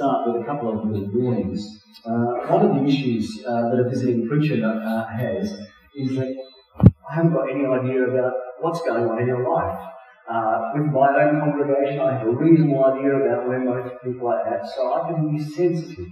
start 0.00 0.26
with 0.26 0.40
a 0.40 0.46
couple 0.46 0.72
of 0.72 0.88
little 0.88 1.10
warnings. 1.12 1.60
Uh, 2.06 2.48
one 2.48 2.64
of 2.64 2.72
the 2.74 2.84
issues 2.88 3.44
uh, 3.46 3.68
that 3.68 3.84
a 3.84 3.90
visiting 3.90 4.26
preacher 4.26 4.56
uh, 4.64 5.04
has 5.06 5.52
is 5.94 6.16
that 6.16 6.32
I 6.80 7.14
haven't 7.16 7.34
got 7.34 7.50
any 7.52 7.66
idea 7.66 8.08
about 8.08 8.32
what's 8.60 8.80
going 8.80 9.04
on 9.04 9.20
in 9.20 9.26
your 9.26 9.44
life. 9.44 9.78
Uh, 10.26 10.72
with 10.72 10.86
my 10.86 11.08
own 11.20 11.40
congregation, 11.40 12.00
I 12.00 12.16
have 12.16 12.26
a 12.28 12.30
reasonable 12.30 12.82
idea 12.82 13.12
about 13.12 13.46
where 13.46 13.60
most 13.60 14.02
people 14.02 14.28
are 14.28 14.40
at, 14.48 14.66
so 14.74 14.94
I 14.94 15.12
can 15.12 15.36
be 15.36 15.44
sensitive. 15.44 16.08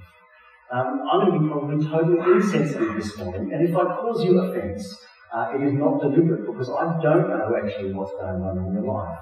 Um, 0.70 1.00
I'm 1.11 1.25
going 1.25 1.32
to 1.32 1.41
be 1.41 1.48
probably 1.48 1.89
totally 1.89 2.20
insensitive 2.36 2.95
this 2.95 3.16
morning, 3.16 3.55
and 3.55 3.66
if 3.66 3.75
I 3.75 3.84
cause 3.84 4.23
you 4.23 4.39
offence, 4.39 4.84
uh, 5.32 5.52
it 5.55 5.62
is 5.62 5.73
not 5.73 6.02
deliberate 6.02 6.45
because 6.45 6.68
I 6.68 7.00
don't 7.00 7.30
know 7.30 7.57
actually 7.57 7.95
what's 7.95 8.12
going 8.12 8.43
on 8.43 8.59
in 8.66 8.75
your 8.75 8.84
life. 8.93 9.16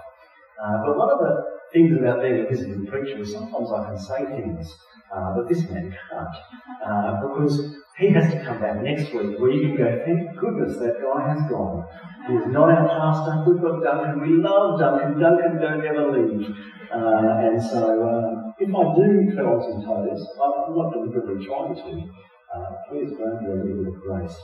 Uh, 0.58 0.82
but 0.82 0.96
one 0.98 1.10
of 1.10 1.18
the 1.20 1.55
things 1.72 1.96
about 1.96 2.22
being 2.22 2.44
a 2.44 2.48
visiting 2.48 2.86
preacher 2.86 3.18
is 3.18 3.32
sometimes 3.32 3.70
I 3.72 3.84
can 3.86 3.98
say 3.98 4.24
things 4.24 4.74
uh, 5.14 5.36
that 5.36 5.48
this 5.48 5.68
man 5.70 5.94
can't. 6.10 6.36
Uh, 6.84 7.20
because 7.22 7.77
he 7.98 8.10
has 8.10 8.32
to 8.32 8.45
come 8.45 8.60
back 8.60 8.82
next 8.82 9.12
week 9.12 9.38
where 9.38 9.50
you 9.50 9.68
can 9.68 9.77
go, 9.77 10.02
thank 10.05 10.36
goodness 10.38 10.77
that 10.78 11.00
guy 11.00 11.28
has 11.32 11.50
gone. 11.50 11.84
He's 12.28 12.46
not 12.48 12.70
our 12.70 12.88
pastor. 12.88 13.44
We've 13.46 13.62
got 13.62 13.82
Duncan. 13.82 14.20
We 14.20 14.42
love 14.42 14.78
Duncan. 14.80 15.20
Duncan 15.20 15.60
don't 15.60 15.86
ever 15.86 16.10
leave. 16.12 16.50
Uh, 16.92 17.46
and 17.46 17.62
so 17.62 18.02
uh, 18.02 18.52
if 18.58 18.69
I 18.69 18.83
do 18.94 19.38
on 19.41 19.62
some 19.62 19.84
toes, 19.84 20.27
I'm 20.42 20.77
not 20.77 20.92
deliberately 20.92 21.46
trying 21.46 21.74
to. 21.74 22.10
Uh, 22.55 22.70
please 22.88 23.12
grant 23.16 23.42
me 23.42 23.50
a 23.50 23.55
little 23.55 23.84
bit 23.84 23.94
of 23.94 24.00
grace. 24.00 24.36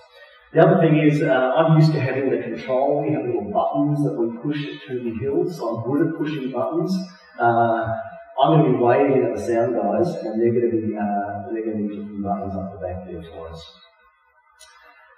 The 0.52 0.60
other 0.60 0.82
thing 0.82 0.98
is, 0.98 1.22
uh, 1.22 1.52
I'm 1.56 1.78
used 1.78 1.92
to 1.92 2.00
having 2.00 2.28
the 2.28 2.36
control. 2.36 3.02
We 3.02 3.14
have 3.14 3.24
little 3.24 3.50
buttons 3.50 4.04
that 4.04 4.12
we 4.12 4.36
push 4.36 4.60
through 4.84 5.02
the 5.02 5.18
hills, 5.18 5.56
so 5.56 5.78
I'm 5.78 5.90
good 5.90 6.08
at 6.08 6.18
pushing 6.18 6.50
buttons. 6.50 6.94
Uh, 7.40 7.88
I'm 8.38 8.60
going 8.60 8.72
to 8.72 8.76
be 8.76 8.84
waving 8.84 9.24
at 9.24 9.34
the 9.34 9.40
sound 9.40 9.74
guys, 9.74 10.14
and 10.22 10.38
they're 10.38 10.52
going 10.52 10.70
to 10.70 10.76
be 10.76 10.94
uh, 10.94 11.48
they're 11.50 11.64
going 11.64 11.88
to 11.88 11.88
be 11.88 12.22
buttons 12.22 12.54
up 12.54 12.72
the 12.72 12.86
back 12.86 13.06
there 13.06 13.22
for 13.32 13.48
us. 13.48 13.64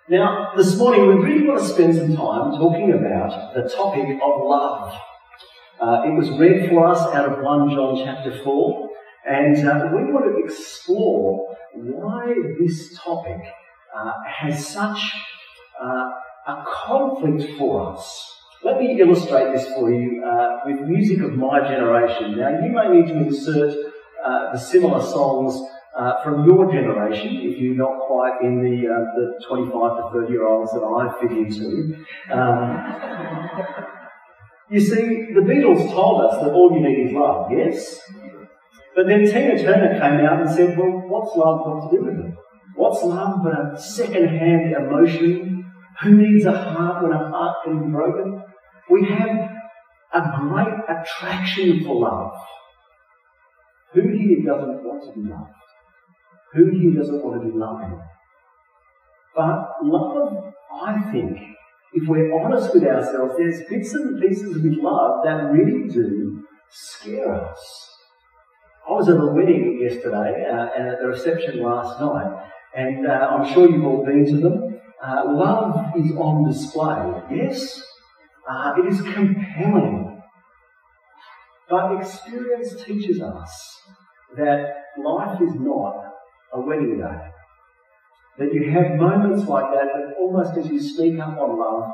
Now, 0.09 0.53
this 0.57 0.77
morning 0.77 1.09
we 1.09 1.15
really 1.15 1.49
want 1.49 1.63
to 1.63 1.67
spend 1.67 1.97
some 1.97 2.15
time 2.15 2.53
talking 2.53 2.93
about 2.93 3.55
the 3.55 3.63
topic 3.63 4.05
of 4.23 4.41
love. 4.41 4.95
Uh, 5.81 6.03
it 6.07 6.15
was 6.15 6.31
read 6.39 6.69
for 6.69 6.87
us 6.87 7.01
out 7.13 7.29
of 7.29 7.43
1 7.43 7.71
John 7.71 8.01
chapter 8.05 8.41
4, 8.45 8.89
and 9.29 9.57
uh, 9.67 9.89
we 9.97 10.13
want 10.13 10.27
to 10.27 10.45
explore 10.45 11.57
why 11.73 12.37
this 12.61 12.97
topic 12.97 13.41
uh, 13.95 14.13
has 14.27 14.67
such 14.67 15.13
uh, 15.83 16.11
a 16.47 16.65
conflict 16.67 17.59
for 17.59 17.95
us. 17.95 18.31
Let 18.63 18.79
me 18.79 18.99
illustrate 18.99 19.53
this 19.53 19.69
for 19.75 19.91
you 19.93 20.25
uh, 20.25 20.61
with 20.65 20.81
music 20.89 21.21
of 21.21 21.35
my 21.35 21.61
generation. 21.61 22.39
Now, 22.39 22.51
you 22.51 22.73
may 22.73 22.89
need 22.89 23.09
to 23.09 23.19
insert 23.27 23.93
uh, 24.25 24.53
the 24.53 24.59
similar 24.59 25.03
songs 25.03 25.61
uh, 25.97 26.23
from 26.23 26.45
your 26.47 26.71
generation 26.73 27.37
if 27.43 27.59
you're 27.59 27.77
not 27.77 28.01
quite 28.07 28.41
in 28.43 28.63
the, 28.63 28.89
uh, 28.89 29.05
the 29.15 29.45
25 29.47 29.71
to 29.71 30.21
30 30.21 30.33
year 30.33 30.47
olds 30.47 30.73
that 30.73 30.81
I 30.81 31.13
fit 31.21 31.33
into. 31.33 32.05
Um, 32.33 32.85
you 34.71 34.81
see, 34.81 35.33
the 35.35 35.41
Beatles 35.41 35.91
told 35.93 36.25
us 36.25 36.43
that 36.43 36.51
all 36.53 36.73
you 36.73 36.81
need 36.81 37.09
is 37.09 37.13
love, 37.13 37.51
yes? 37.53 38.01
But 38.97 39.07
then 39.07 39.25
Tina 39.27 39.59
Turner 39.63 39.93
came 40.01 40.25
out 40.27 40.41
and 40.41 40.51
said, 40.51 40.79
well, 40.79 41.03
what's 41.07 41.37
love 41.37 41.65
got 41.65 41.91
to 41.91 41.97
do 41.97 42.05
with 42.05 42.19
it? 42.27 42.35
What's 42.77 43.03
love 43.03 43.41
but 43.45 43.53
a 43.53 43.81
second-hand 43.81 44.75
emotion? 44.75 45.65
Who 46.03 46.17
needs 46.17 46.45
a 46.45 46.53
heart 46.53 47.03
when 47.03 47.13
a 47.13 47.31
heart 47.31 47.59
can 47.65 47.85
be 47.85 47.93
broken? 47.93 48.43
We 48.91 49.05
have 49.07 49.51
a 50.13 50.39
great 50.41 50.75
attraction 50.89 51.85
for 51.85 52.01
love. 52.01 52.33
Who 53.93 54.03
here 54.03 54.45
doesn't 54.45 54.83
want 54.83 55.05
to 55.05 55.21
be 55.21 55.29
loved? 55.29 55.51
Who 56.55 56.71
here 56.71 57.01
doesn't 57.01 57.25
want 57.25 57.41
to 57.43 57.49
be 57.49 57.57
loving? 57.57 58.01
But 59.37 59.67
love, 59.83 60.53
I 60.83 61.01
think, 61.13 61.39
if 61.93 62.09
we're 62.09 62.33
honest 62.41 62.75
with 62.75 62.85
ourselves, 62.85 63.35
there's 63.39 63.63
bits 63.69 63.95
and 63.95 64.21
pieces 64.21 64.63
with 64.63 64.79
love 64.79 65.25
that 65.25 65.53
really 65.53 65.89
do 65.89 66.45
scare 66.71 67.33
us. 67.33 67.91
I 68.89 68.93
was 68.93 69.09
at 69.09 69.17
a 69.17 69.27
wedding 69.27 69.79
yesterday 69.81 70.45
uh, 70.51 70.69
and 70.77 70.89
at 70.89 70.99
the 71.01 71.07
reception 71.07 71.63
last 71.63 72.01
night, 72.01 72.51
and 72.75 73.07
uh, 73.07 73.11
I'm 73.11 73.53
sure 73.53 73.71
you've 73.71 73.85
all 73.85 74.05
been 74.05 74.27
to 74.27 74.39
them. 74.39 74.81
Uh, 75.03 75.23
love 75.27 75.93
is 75.97 76.13
on 76.13 76.51
display, 76.51 77.37
yes? 77.37 77.83
Uh, 78.49 78.75
it 78.79 78.93
is 78.93 79.01
compelling. 79.01 80.23
But 81.69 82.01
experience 82.01 82.75
teaches 82.85 83.21
us 83.21 83.79
that 84.37 84.75
life 85.03 85.41
is 85.41 85.55
not 85.55 85.95
a 86.53 86.61
wedding 86.61 86.99
day. 86.99 87.19
That 88.39 88.53
you 88.53 88.71
have 88.71 88.99
moments 88.99 89.49
like 89.49 89.73
that, 89.73 89.87
that 89.95 90.15
almost 90.19 90.59
as 90.59 90.67
you 90.69 90.81
speak 90.81 91.19
up 91.21 91.39
on 91.39 91.59
love, 91.59 91.93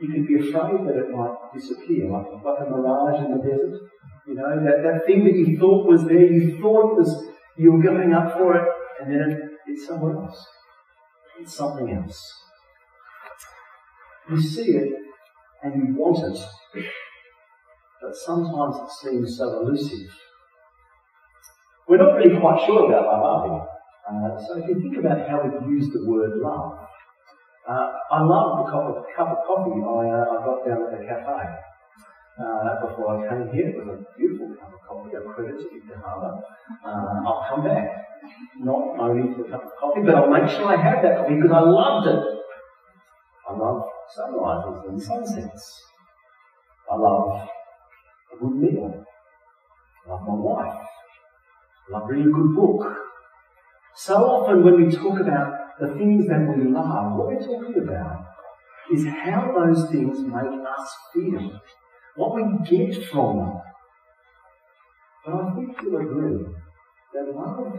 you 0.00 0.08
can 0.08 0.26
be 0.26 0.34
afraid 0.34 0.86
that 0.86 0.96
it 0.96 1.10
might 1.10 1.34
disappear, 1.54 2.08
like, 2.10 2.26
like 2.44 2.66
a 2.66 2.70
mirage 2.70 3.24
in 3.24 3.30
the 3.32 3.42
desert. 3.42 3.80
You 4.26 4.34
know, 4.34 4.64
that, 4.64 4.82
that 4.82 5.06
thing 5.06 5.24
that 5.24 5.34
you 5.34 5.58
thought 5.58 5.86
was 5.86 6.04
there, 6.04 6.26
you 6.26 6.58
thought 6.60 6.96
was, 6.96 7.28
you 7.56 7.72
were 7.72 7.82
going 7.82 8.12
up 8.12 8.32
for 8.32 8.56
it, 8.56 8.68
and 9.00 9.12
then 9.12 9.30
it, 9.30 9.45
it's 9.66 9.86
somewhere 9.86 10.16
else. 10.16 10.46
It's 11.40 11.54
something 11.54 11.90
else. 11.90 12.32
You 14.30 14.40
see 14.40 14.72
it 14.72 14.92
and 15.62 15.88
you 15.88 15.94
want 15.94 16.18
it, 16.18 16.84
but 18.02 18.14
sometimes 18.14 18.76
it 18.76 18.90
seems 18.90 19.38
so 19.38 19.60
elusive. 19.60 20.10
We're 21.88 21.98
not 21.98 22.16
really 22.16 22.40
quite 22.40 22.66
sure 22.66 22.86
about 22.86 23.06
love, 23.06 23.22
are 23.24 23.48
we? 23.48 23.66
Uh, 24.08 24.46
so 24.46 24.58
if 24.58 24.68
you 24.68 24.80
think 24.80 24.98
about 24.98 25.28
how 25.28 25.42
we 25.42 25.74
use 25.74 25.92
the 25.92 26.04
word 26.04 26.38
love, 26.38 26.78
uh, 27.68 27.92
I 28.10 28.22
love 28.22 28.64
the 28.64 28.72
cup 28.72 28.96
of, 28.96 29.04
cup 29.16 29.28
of 29.28 29.46
coffee 29.46 29.80
I, 29.82 30.10
uh, 30.10 30.24
I 30.30 30.44
got 30.44 30.66
down 30.66 30.82
at 30.92 30.98
the 30.98 31.04
cafe 31.04 31.75
uh, 32.38 32.86
before 32.86 33.16
I 33.16 33.28
came 33.28 33.48
here. 33.52 33.68
It 33.70 33.76
was 33.86 34.00
a 34.00 34.18
beautiful 34.18 34.54
cup 34.56 34.72
of 34.74 34.80
coffee, 34.86 35.16
a 35.16 35.20
credit 35.20 35.58
to 35.58 35.68
Victor 35.72 36.00
Harbor. 36.04 36.42
Uh, 36.84 37.26
I'll 37.26 37.46
come 37.48 37.64
back 37.64 38.06
not 38.58 38.98
only 38.98 39.34
for 39.34 39.46
a 39.46 39.50
cup 39.50 39.64
of 39.64 39.72
coffee, 39.78 40.02
but 40.04 40.14
I'll 40.14 40.30
make 40.30 40.50
sure 40.50 40.66
I 40.66 40.76
have 40.76 41.02
that 41.02 41.18
coffee 41.18 41.36
because 41.36 41.52
I 41.52 41.60
loved 41.60 42.06
it. 42.08 42.22
I 43.48 43.52
love 43.56 43.82
sunrises 44.14 44.84
and 44.88 45.02
sunsets. 45.02 45.82
I 46.90 46.96
love 46.96 47.48
a 48.32 48.36
good 48.38 48.56
meal. 48.56 49.04
I 50.06 50.10
love 50.10 50.22
my 50.22 50.34
wife. 50.34 50.86
I 51.88 51.98
love 51.98 52.08
reading 52.08 52.28
a 52.28 52.32
good 52.32 52.54
book. 52.54 52.96
So 53.94 54.14
often 54.14 54.64
when 54.64 54.84
we 54.84 54.94
talk 54.94 55.20
about 55.20 55.78
the 55.80 55.88
things 55.94 56.28
that 56.28 56.54
we 56.54 56.64
love, 56.70 57.16
what 57.16 57.28
we're 57.28 57.40
talking 57.40 57.82
about 57.82 58.26
is 58.92 59.06
how 59.06 59.52
those 59.56 59.90
things 59.90 60.20
make 60.20 60.34
us 60.34 60.96
feel, 61.12 61.60
what 62.16 62.34
we 62.34 62.42
get 62.68 63.04
from 63.06 63.36
them. 63.36 63.52
But 65.24 65.34
I 65.34 65.54
think 65.54 65.76
you'll 65.82 66.00
agree 66.00 66.44
that 67.14 67.34
love 67.34 67.78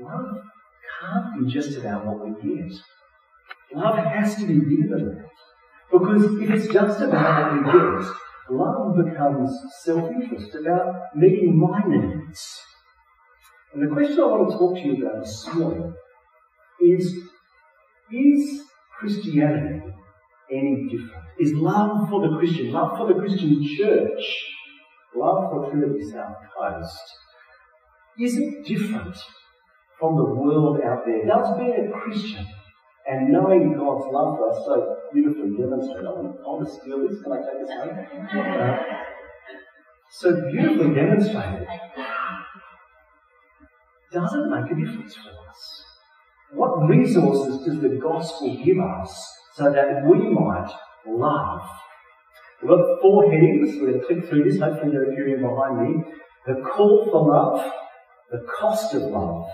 Love 0.00 0.24
can't 0.98 1.46
be 1.46 1.52
just 1.52 1.76
about 1.78 2.06
what 2.06 2.26
we 2.26 2.30
get. 2.42 2.72
Love 3.74 3.98
has 3.98 4.36
to 4.36 4.46
be 4.46 4.58
bigger 4.58 4.96
than 4.96 5.06
that. 5.08 5.28
Because 5.92 6.24
if 6.40 6.50
it's 6.50 6.72
just 6.72 7.00
about 7.00 7.52
what 7.52 7.66
we 7.66 7.72
get, 7.72 8.10
love 8.50 8.96
becomes 8.96 9.50
self-interest, 9.82 10.54
about 10.54 11.14
meeting 11.14 11.58
my 11.58 11.82
needs. 11.86 12.60
And 13.74 13.82
the 13.82 13.92
question 13.92 14.20
I 14.20 14.26
want 14.26 14.50
to 14.50 14.56
talk 14.56 14.74
to 14.76 14.80
you 14.80 15.06
about 15.06 15.22
this 15.22 15.48
morning 15.54 15.92
is, 16.80 17.14
is 18.10 18.62
Christianity 18.98 19.89
any 20.52 20.88
different? 20.88 21.24
Is 21.38 21.52
love 21.54 22.08
for 22.08 22.28
the 22.28 22.36
Christian, 22.36 22.72
love 22.72 22.96
for 22.96 23.06
the 23.12 23.18
Christian 23.18 23.66
church, 23.76 24.22
love 25.16 25.50
for 25.50 25.70
Trinity 25.70 26.02
South 26.12 26.36
Coast, 26.56 27.00
is 28.18 28.36
it 28.36 28.66
different 28.66 29.16
from 30.00 30.16
the 30.16 30.24
world 30.24 30.80
out 30.84 31.04
there. 31.04 31.26
Does 31.26 31.58
being 31.58 31.88
a 31.88 32.00
Christian 32.00 32.46
and 33.06 33.32
knowing 33.32 33.76
God's 33.76 34.06
love 34.10 34.38
for 34.38 34.50
us 34.50 34.62
so 34.64 34.96
beautifully 35.12 35.50
demonstrated. 35.56 36.06
I 36.06 36.10
want 36.10 36.66
to 36.66 36.72
steal 36.72 37.06
this. 37.06 37.22
Can 37.22 37.32
I 37.32 37.40
take 37.42 37.60
this 37.60 37.70
home? 37.70 38.86
So 40.12 40.50
beautifully 40.50 40.92
demonstrated. 40.92 41.68
Does 44.12 44.34
it 44.34 44.50
make 44.50 44.72
a 44.72 44.74
difference 44.74 45.14
for 45.14 45.30
us? 45.48 45.84
What 46.52 46.88
resources 46.88 47.64
does 47.64 47.80
the 47.80 47.90
gospel 47.90 48.60
give 48.64 48.78
us 48.80 49.39
so 49.54 49.72
that 49.72 50.04
we 50.06 50.18
might 50.18 50.70
love? 51.06 51.68
We've 52.62 52.70
got 52.70 53.00
four 53.00 53.30
headings. 53.30 53.76
We're 53.80 53.92
going 53.92 54.00
to 54.00 54.06
click 54.06 54.28
through 54.28 54.44
this. 54.44 54.60
Hopefully 54.60 54.92
they're 54.92 55.10
appearing 55.10 55.40
behind 55.42 55.80
me. 55.80 56.04
The 56.46 56.62
call 56.62 57.08
for 57.10 57.26
love, 57.28 57.72
the 58.30 58.46
cost 58.58 58.94
of 58.94 59.02
love, 59.02 59.46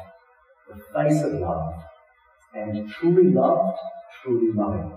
the 0.69 0.83
face 0.95 1.23
of 1.23 1.35
love, 1.35 1.75
and 2.55 2.89
truly 2.91 3.33
loved, 3.33 3.79
truly 4.23 4.53
loving. 4.53 4.93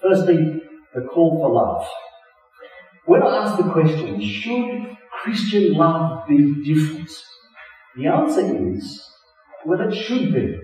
Firstly, 0.00 0.62
the 0.94 1.02
call 1.02 1.40
for 1.40 1.50
love. 1.52 1.86
When 3.06 3.22
I 3.22 3.44
ask 3.44 3.56
the 3.56 3.70
question, 3.70 4.20
should 4.20 4.96
Christian 5.22 5.74
love 5.74 6.26
be 6.28 6.62
different? 6.64 7.10
The 7.96 8.06
answer 8.06 8.68
is, 8.70 9.08
well, 9.64 9.80
it 9.80 9.94
should 9.94 10.32
be. 10.34 10.58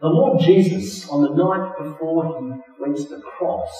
The 0.00 0.08
Lord 0.08 0.40
Jesus, 0.40 1.06
on 1.10 1.22
the 1.22 1.34
night 1.34 1.76
before 1.76 2.24
he 2.24 2.82
went 2.82 2.96
to 2.96 3.16
the 3.16 3.20
cross, 3.20 3.70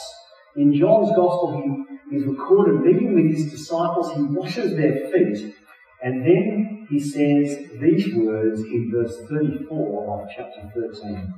in 0.55 0.75
John's 0.75 1.09
Gospel, 1.17 1.87
he 2.11 2.17
is 2.17 2.27
recorded 2.27 2.83
meeting 2.83 3.15
with 3.15 3.35
his 3.35 3.51
disciples, 3.51 4.13
he 4.13 4.23
washes 4.25 4.77
their 4.77 5.09
feet, 5.11 5.55
and 6.03 6.23
then 6.23 6.87
he 6.91 7.01
says 7.01 7.71
these 7.81 8.15
words 8.15 8.61
in 8.61 8.91
verse 8.93 9.17
34 9.31 10.23
of 10.23 10.29
chapter 10.37 10.71
13. 10.75 11.33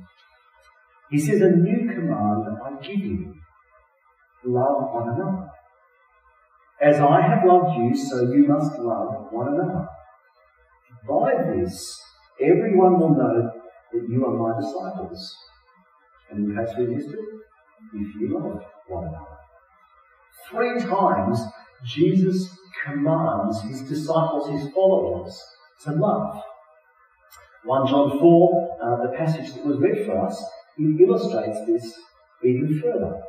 He 1.09 1.17
says, 1.17 1.39
A 1.41 1.51
new 1.51 1.87
command 1.87 2.57
I 2.65 2.81
give 2.81 2.99
you 2.99 3.35
love 4.43 4.93
one 4.93 5.13
another. 5.13 5.47
As 6.81 6.99
I 6.99 7.21
have 7.21 7.45
loved 7.45 7.77
you, 7.77 7.95
so 7.95 8.33
you 8.33 8.45
must 8.47 8.77
love 8.79 9.27
one 9.31 9.53
another. 9.53 9.87
By 11.07 11.55
this, 11.55 12.01
everyone 12.41 12.99
will 12.99 13.15
know 13.15 13.62
that 13.93 14.09
you 14.09 14.25
are 14.25 14.33
my 14.33 14.59
disciples. 14.59 15.35
And 16.29 16.49
in 16.49 16.57
case 16.57 16.75
we 16.77 16.87
missed 16.87 17.09
it, 17.09 17.19
if 17.93 18.15
you 18.19 18.33
love 18.33 18.61
one 18.87 19.07
another. 19.07 19.37
Three 20.49 20.79
times, 20.79 21.39
Jesus 21.85 22.49
commands 22.83 23.61
his 23.63 23.81
disciples, 23.81 24.49
his 24.49 24.71
followers, 24.73 25.39
to 25.83 25.91
love. 25.91 26.41
1 27.65 27.87
John 27.87 28.19
4, 28.19 28.77
uh, 28.81 29.07
the 29.07 29.17
passage 29.17 29.53
that 29.53 29.65
was 29.65 29.77
read 29.77 30.05
for 30.05 30.25
us, 30.25 30.43
it 30.77 31.01
illustrates 31.01 31.59
this 31.65 31.93
even 32.43 32.81
further. 32.81 33.21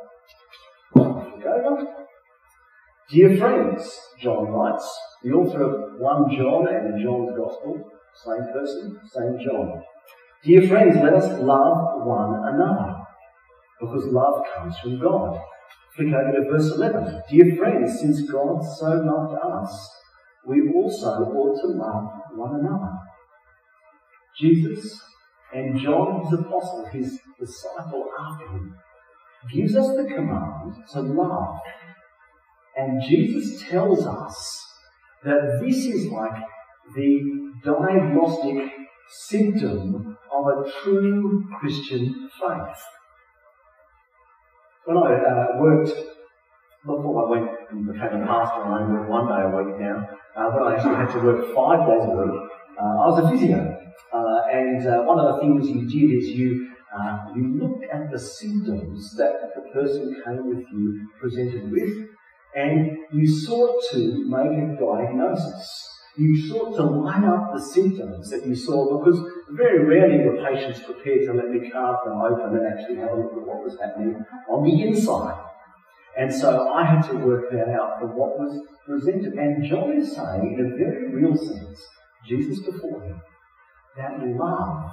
Dear 3.07 3.37
friends, 3.37 3.97
John 4.19 4.47
writes, 4.47 4.99
the 5.23 5.31
author 5.31 5.61
of 5.61 5.99
1 5.99 6.35
John 6.35 6.67
and 6.67 7.01
John's 7.01 7.37
Gospel, 7.37 7.91
same 8.13 8.51
person, 8.51 8.99
same 9.13 9.37
John. 9.45 9.83
Dear 10.45 10.67
friends, 10.67 10.95
let 11.01 11.15
us 11.15 11.41
love 11.41 12.05
one 12.05 12.53
another, 12.53 12.93
because 13.81 14.05
love 14.13 14.43
comes 14.55 14.77
from 14.77 14.99
God. 14.99 15.39
Flick 15.95 16.13
over 16.13 16.33
to 16.33 16.51
verse 16.51 16.69
11. 16.69 17.23
Dear 17.31 17.55
friends, 17.55 17.99
since 17.99 18.29
God 18.29 18.61
so 18.77 18.91
loved 18.91 19.35
us, 19.43 19.89
we 20.45 20.71
also 20.75 21.07
ought 21.07 21.59
to 21.61 21.67
love 21.69 22.11
one 22.35 22.59
another. 22.59 22.93
Jesus 24.39 25.01
and 25.51 25.79
John, 25.79 26.27
his 26.29 26.39
apostle, 26.39 26.85
his 26.91 27.19
disciple 27.39 28.05
after 28.19 28.47
him, 28.49 28.75
gives 29.51 29.75
us 29.75 29.87
the 29.97 30.03
command 30.03 30.75
to 30.93 31.01
love. 31.01 31.57
And 32.77 33.01
Jesus 33.01 33.63
tells 33.67 34.05
us 34.05 34.63
that 35.23 35.59
this 35.65 35.87
is 35.87 36.05
like 36.11 36.43
the 36.95 37.51
diagnostic 37.63 38.71
symptom 39.09 40.14
of 40.35 40.45
a 40.47 40.71
true 40.83 41.45
Christian 41.59 42.29
faith. 42.39 42.81
When 44.85 44.97
I 44.97 45.15
uh, 45.15 45.47
worked, 45.59 45.89
before 46.85 47.25
I 47.25 47.29
went 47.31 47.49
and 47.71 47.87
became 47.87 48.21
a 48.21 48.25
pastor, 48.27 48.61
I 48.61 48.81
only 48.81 48.99
work 48.99 49.09
one 49.09 49.27
day 49.27 49.41
a 49.41 49.49
week 49.49 49.79
now, 49.79 50.07
uh, 50.35 50.51
when 50.51 50.63
I 50.63 50.75
actually 50.75 50.95
had 50.95 51.11
to 51.13 51.19
work 51.25 51.55
five 51.55 51.87
days 51.87 52.05
a 52.05 52.15
week, 52.15 52.41
uh, 52.79 52.83
I 52.83 53.07
was 53.07 53.23
a 53.23 53.29
physio. 53.29 53.81
Uh, 54.13 54.41
and 54.51 54.85
uh, 54.87 55.01
one 55.03 55.19
of 55.19 55.35
the 55.35 55.41
things 55.41 55.69
you 55.69 55.87
did 55.87 56.17
is 56.17 56.29
you 56.29 56.71
uh, 56.95 57.17
you 57.35 57.59
looked 57.59 57.83
at 57.91 58.09
the 58.11 58.19
symptoms 58.19 59.15
that 59.17 59.51
the 59.55 59.61
person 59.73 60.15
came 60.23 60.47
with 60.47 60.65
you 60.71 61.09
presented 61.19 61.69
with, 61.69 62.07
and 62.55 62.97
you 63.11 63.27
sought 63.27 63.83
to 63.91 64.23
make 64.29 64.51
a 64.51 64.77
diagnosis. 64.79 65.89
You 66.17 66.47
sought 66.47 66.75
to 66.77 66.83
line 66.83 67.25
up 67.25 67.53
the 67.53 67.61
symptoms 67.61 68.29
that 68.29 68.45
you 68.45 68.55
saw 68.55 68.97
because 68.97 69.19
very 69.49 69.85
rarely 69.85 70.23
were 70.23 70.43
patients 70.43 70.83
prepared 70.83 71.25
to 71.25 71.33
let 71.33 71.49
me 71.49 71.69
carve 71.69 71.97
them 72.05 72.21
open 72.21 72.57
and 72.57 72.67
actually 72.67 72.97
have 72.97 73.11
a 73.11 73.15
look 73.15 73.33
at 73.33 73.45
what 73.45 73.63
was 73.63 73.77
happening 73.79 74.23
on 74.49 74.63
the 74.63 74.83
inside. 74.83 75.39
And 76.17 76.33
so 76.33 76.69
I 76.73 76.85
had 76.85 77.01
to 77.09 77.17
work 77.17 77.51
that 77.51 77.69
out 77.69 77.99
from 77.99 78.15
what 78.15 78.39
was 78.39 78.65
presented. 78.87 79.33
And 79.33 79.63
John 79.65 79.93
is 79.97 80.15
saying, 80.15 80.55
in 80.57 80.73
a 80.73 80.77
very 80.77 81.13
real 81.13 81.35
sense, 81.35 81.85
Jesus 82.25 82.59
before 82.59 83.03
him, 83.03 83.21
that 83.97 84.19
love 84.19 84.91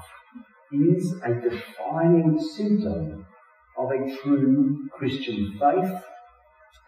is 0.73 1.15
a 1.25 1.35
defining 1.35 2.39
symptom 2.41 3.27
of 3.79 3.91
a 3.91 4.17
true 4.23 4.89
Christian 4.93 5.59
faith 5.59 6.03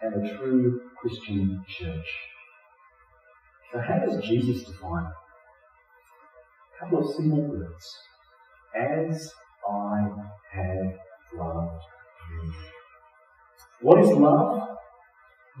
and 0.01 0.25
a 0.25 0.37
true 0.37 0.81
Christian 0.99 1.63
church. 1.67 2.07
So 3.71 3.79
how 3.79 3.99
does 3.99 4.23
Jesus 4.23 4.63
define 4.63 5.05
it? 5.05 5.24
Couple 6.79 6.99
of 6.99 7.15
simple 7.15 7.41
words. 7.41 7.97
As 8.75 9.31
I 9.67 10.07
have 10.51 10.93
loved 11.37 11.81
you. 12.31 12.53
What 13.81 14.01
is 14.01 14.09
love? 14.09 14.77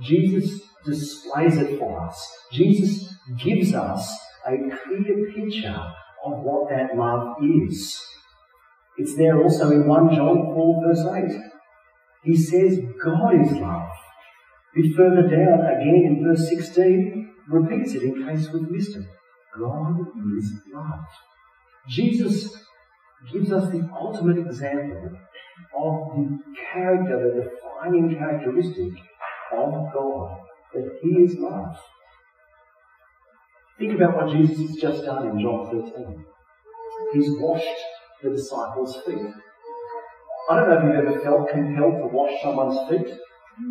Jesus 0.01 0.61
displays 0.83 1.57
it 1.57 1.79
for 1.79 2.05
us. 2.05 2.31
Jesus 2.51 3.13
gives 3.41 3.73
us 3.73 4.17
a 4.45 4.57
clear 4.57 5.31
picture 5.33 5.81
of 6.25 6.39
what 6.39 6.69
that 6.69 6.97
love 6.97 7.37
is. 7.41 8.01
It's 8.97 9.15
there 9.15 9.41
also 9.41 9.71
in 9.71 9.87
1 9.87 10.15
John 10.15 10.53
4 10.53 10.83
verse 10.85 11.31
8. 11.33 11.41
He 12.23 12.35
says 12.35 12.79
God 13.03 13.41
is 13.41 13.51
love. 13.53 13.89
A 14.75 14.81
bit 14.81 14.95
further 14.95 15.21
down, 15.23 15.59
again 15.61 16.03
in 16.05 16.23
verse 16.25 16.49
16, 16.49 17.33
repeats 17.49 17.93
it 17.93 18.03
in 18.03 18.27
case 18.27 18.49
we've 18.51 18.69
missed 18.69 18.97
it. 18.97 19.05
God 19.57 19.99
is 20.37 20.51
love. 20.73 21.05
Jesus 21.87 22.57
gives 23.31 23.51
us 23.51 23.71
the 23.71 23.89
ultimate 23.93 24.39
example 24.45 25.11
of 25.77 26.15
the 26.15 26.39
character, 26.71 27.31
the 27.35 27.43
defining 27.43 28.15
characteristic 28.17 28.93
of 29.53 29.93
God, 29.93 30.37
that 30.73 30.99
He 31.01 31.09
is 31.23 31.37
love. 31.37 31.77
Think 33.79 33.95
about 33.95 34.15
what 34.15 34.35
Jesus 34.35 34.57
has 34.57 34.75
just 34.77 35.05
done 35.05 35.27
in 35.29 35.39
John 35.39 35.69
13. 35.69 36.25
He's 37.13 37.29
washed 37.39 37.65
the 38.23 38.29
disciples' 38.31 38.97
feet. 39.05 39.27
I 40.49 40.55
don't 40.55 40.69
know 40.69 40.77
if 40.77 40.83
you've 40.83 41.07
ever 41.07 41.19
felt 41.21 41.49
compelled 41.49 41.93
to 41.93 42.07
wash 42.11 42.41
someone's 42.41 42.89
feet. 42.89 43.17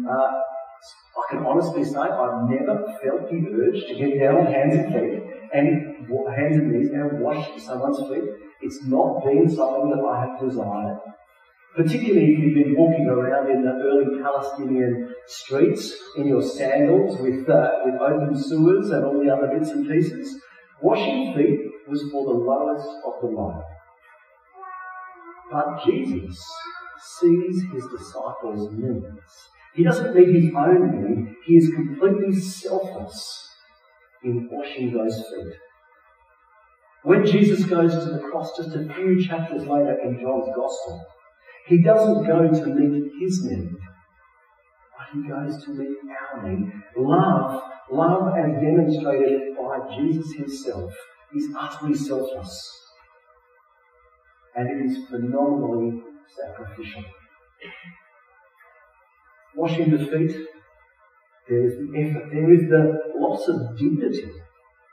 Uh, 0.09 0.13
I 0.13 1.31
can 1.31 1.47
honestly 1.47 1.85
say 1.85 1.99
I've 1.99 2.49
never 2.49 2.85
felt 3.03 3.31
the 3.31 3.47
urge 3.55 3.87
to 3.87 3.95
get 3.95 4.19
down 4.19 4.47
on 4.47 4.53
hands 4.53 4.75
and 4.75 4.93
feet 4.93 5.24
and 5.55 6.09
hands 6.37 6.57
and 6.57 6.73
knees 6.73 6.91
and 6.91 7.21
wash 7.21 7.49
someone's 7.63 8.01
feet. 8.09 8.29
It's 8.61 8.85
not 8.85 9.25
been 9.25 9.49
something 9.49 9.91
that 9.91 10.05
I 10.05 10.27
have 10.27 10.41
desired. 10.41 10.99
Particularly 11.77 12.33
if 12.33 12.39
you've 12.39 12.55
been 12.55 12.77
walking 12.77 13.07
around 13.09 13.51
in 13.51 13.63
the 13.63 13.71
early 13.71 14.23
Palestinian 14.23 15.13
streets 15.27 15.95
in 16.17 16.27
your 16.27 16.43
sandals 16.43 17.19
with, 17.21 17.49
uh, 17.49 17.71
with 17.85 18.01
open 18.01 18.37
sewers 18.37 18.91
and 18.91 19.05
all 19.05 19.23
the 19.23 19.31
other 19.31 19.59
bits 19.59 19.71
and 19.71 19.89
pieces. 19.89 20.41
Washing 20.83 21.35
feet 21.35 21.71
was 21.89 22.03
for 22.11 22.25
the 22.25 22.39
lowest 22.39 22.89
of 23.07 23.15
the 23.21 23.27
low. 23.27 23.63
But 25.51 25.85
Jesus 25.85 26.39
sees 27.21 27.63
his 27.73 27.85
disciples' 27.97 28.73
needs. 28.73 29.49
He 29.75 29.83
doesn't 29.83 30.15
meet 30.15 30.35
his 30.35 30.55
own 30.57 31.03
need. 31.03 31.35
He 31.45 31.57
is 31.57 31.75
completely 31.75 32.35
selfless 32.35 33.44
in 34.25 34.49
washing 34.51 34.93
those 34.93 35.17
feet. 35.17 35.55
When 37.03 37.27
Jesus 37.27 37.65
goes 37.67 37.93
to 37.93 38.13
the 38.13 38.19
cross 38.19 38.57
just 38.57 38.75
a 38.75 38.89
few 38.95 39.23
chapters 39.23 39.67
later 39.67 39.99
in 40.03 40.19
John's 40.19 40.49
Gospel, 40.57 41.05
he 41.67 41.83
doesn't 41.83 42.27
go 42.27 42.49
to 42.49 42.67
meet 42.75 43.13
his 43.21 43.45
need, 43.45 43.71
but 44.97 45.07
he 45.13 45.29
goes 45.29 45.63
to 45.65 45.71
meet 45.73 45.99
our 46.33 46.49
need. 46.49 46.73
Love, 46.97 47.63
love 47.91 48.33
as 48.39 48.55
demonstrated 48.55 49.55
by 49.57 49.97
Jesus 49.97 50.33
himself, 50.33 50.93
is 51.35 51.49
utterly 51.59 51.95
selfless. 51.95 52.71
And 54.57 54.69
it 54.69 54.87
is 54.87 55.07
phenomenally 55.09 56.01
sacrificial. 56.35 57.05
Washing 59.57 59.91
the 59.91 60.07
feet, 60.07 60.47
there 61.49 61.67
is 61.67 61.75
the 61.77 61.99
effort, 61.99 62.31
there 62.33 62.53
is 62.53 62.69
the 62.69 63.01
loss 63.17 63.49
of 63.49 63.77
dignity 63.77 64.31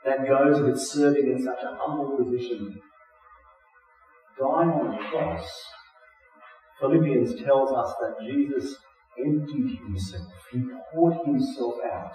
that 0.04 0.26
goes 0.26 0.60
with 0.60 0.78
serving 0.78 1.32
in 1.32 1.42
such 1.42 1.62
a 1.62 1.76
humble 1.78 2.16
position. 2.16 2.80
Dying 4.38 4.70
on 4.70 4.90
the 4.90 4.98
cross, 5.10 5.46
Philippians 6.80 7.42
tells 7.42 7.70
us 7.72 7.94
that 8.00 8.16
Jesus 8.26 8.76
emptied 9.18 9.78
himself. 9.86 10.32
He 10.50 10.62
poured 10.92 11.16
himself 11.24 11.74
out 11.90 12.14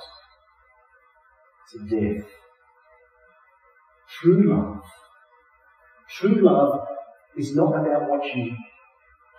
to 1.71 1.79
death. 1.79 2.25
True 4.19 4.49
love. 4.53 4.81
True 6.09 6.41
love 6.41 6.87
is 7.37 7.55
not 7.55 7.69
about 7.69 8.09
what 8.09 8.25
you 8.35 8.55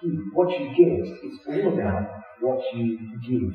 give, 0.03 0.21
what 0.33 0.51
you 0.59 0.69
get. 0.69 1.19
It's 1.23 1.39
all 1.47 1.73
about 1.75 2.09
what 2.41 2.61
you 2.75 2.99
give. 3.27 3.55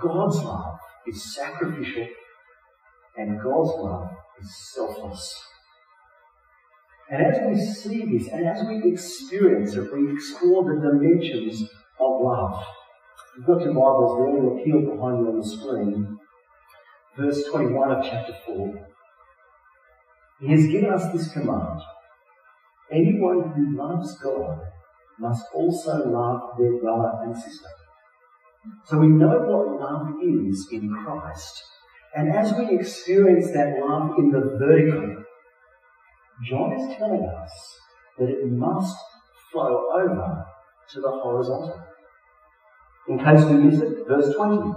God's 0.00 0.38
love 0.38 0.78
is 1.06 1.34
sacrificial 1.34 2.06
and 3.16 3.40
God's 3.42 3.70
love 3.78 4.10
is 4.40 4.72
selfless. 4.74 5.42
And 7.10 7.26
as 7.26 7.40
we 7.46 7.60
see 7.60 8.18
this, 8.18 8.28
and 8.28 8.46
as 8.46 8.64
we 8.66 8.90
experience 8.90 9.74
it, 9.74 9.92
we 9.92 10.12
explore 10.12 10.64
the 10.64 10.80
dimensions 10.80 11.62
of 12.00 12.22
love. 12.22 12.64
You've 13.36 13.46
got 13.46 13.60
your 13.60 13.74
Bibles 13.74 14.18
there, 14.18 14.32
they'll 14.32 14.58
appear 14.58 14.94
behind 14.94 15.18
you 15.20 15.32
on 15.32 15.38
the 15.38 15.46
screen. 15.46 16.18
Verse 17.18 17.44
21 17.50 17.90
of 17.90 18.04
chapter 18.04 18.34
4. 18.46 18.88
He 20.40 20.48
has 20.48 20.66
given 20.66 20.90
us 20.90 21.12
this 21.12 21.32
command. 21.32 21.80
Anyone 22.90 23.52
who 23.54 23.76
loves 23.76 24.18
God 24.18 24.60
must 25.18 25.44
also 25.54 26.08
love 26.08 26.58
their 26.58 26.80
brother 26.80 27.12
and 27.24 27.36
sister. 27.36 27.68
So 28.84 28.98
we 28.98 29.08
know 29.08 29.40
what 29.40 29.80
love 29.80 30.14
is 30.22 30.68
in 30.70 30.88
Christ. 30.88 31.62
And 32.14 32.32
as 32.32 32.52
we 32.54 32.78
experience 32.78 33.50
that 33.52 33.80
love 33.80 34.12
in 34.18 34.30
the 34.30 34.56
vertical, 34.58 35.24
John 36.44 36.72
is 36.72 36.96
telling 36.96 37.24
us 37.24 37.50
that 38.18 38.28
it 38.28 38.52
must 38.52 38.96
flow 39.50 39.86
over 39.96 40.44
to 40.90 41.00
the 41.00 41.10
horizontal. 41.10 41.80
In 43.08 43.18
case 43.18 43.44
we 43.46 43.54
miss 43.54 43.80
it, 43.80 44.06
verse 44.06 44.34
20, 44.34 44.72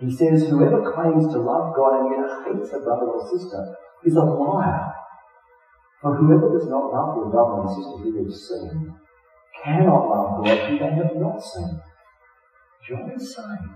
he 0.00 0.14
says, 0.14 0.48
Whoever 0.48 0.92
claims 0.92 1.32
to 1.32 1.38
love 1.38 1.74
God 1.74 2.00
and 2.00 2.10
yet 2.10 2.44
hates 2.44 2.74
a 2.74 2.80
brother 2.80 3.06
or 3.06 3.30
sister 3.30 3.74
is 4.04 4.14
a 4.16 4.20
liar. 4.20 4.92
For 6.02 6.16
whoever 6.16 6.58
does 6.58 6.68
not 6.68 6.92
love 6.92 7.16
their 7.16 7.30
brother 7.32 7.62
and 7.62 7.70
sister 7.70 7.96
who 8.02 8.12
they've 8.12 8.36
seen 8.36 8.94
cannot 9.64 10.08
love 10.08 10.44
God 10.44 10.68
who 10.68 10.78
they 10.78 10.90
have 10.90 11.16
not 11.16 11.42
seen. 11.42 11.80
John 12.88 13.10
is 13.10 13.34
saying 13.34 13.74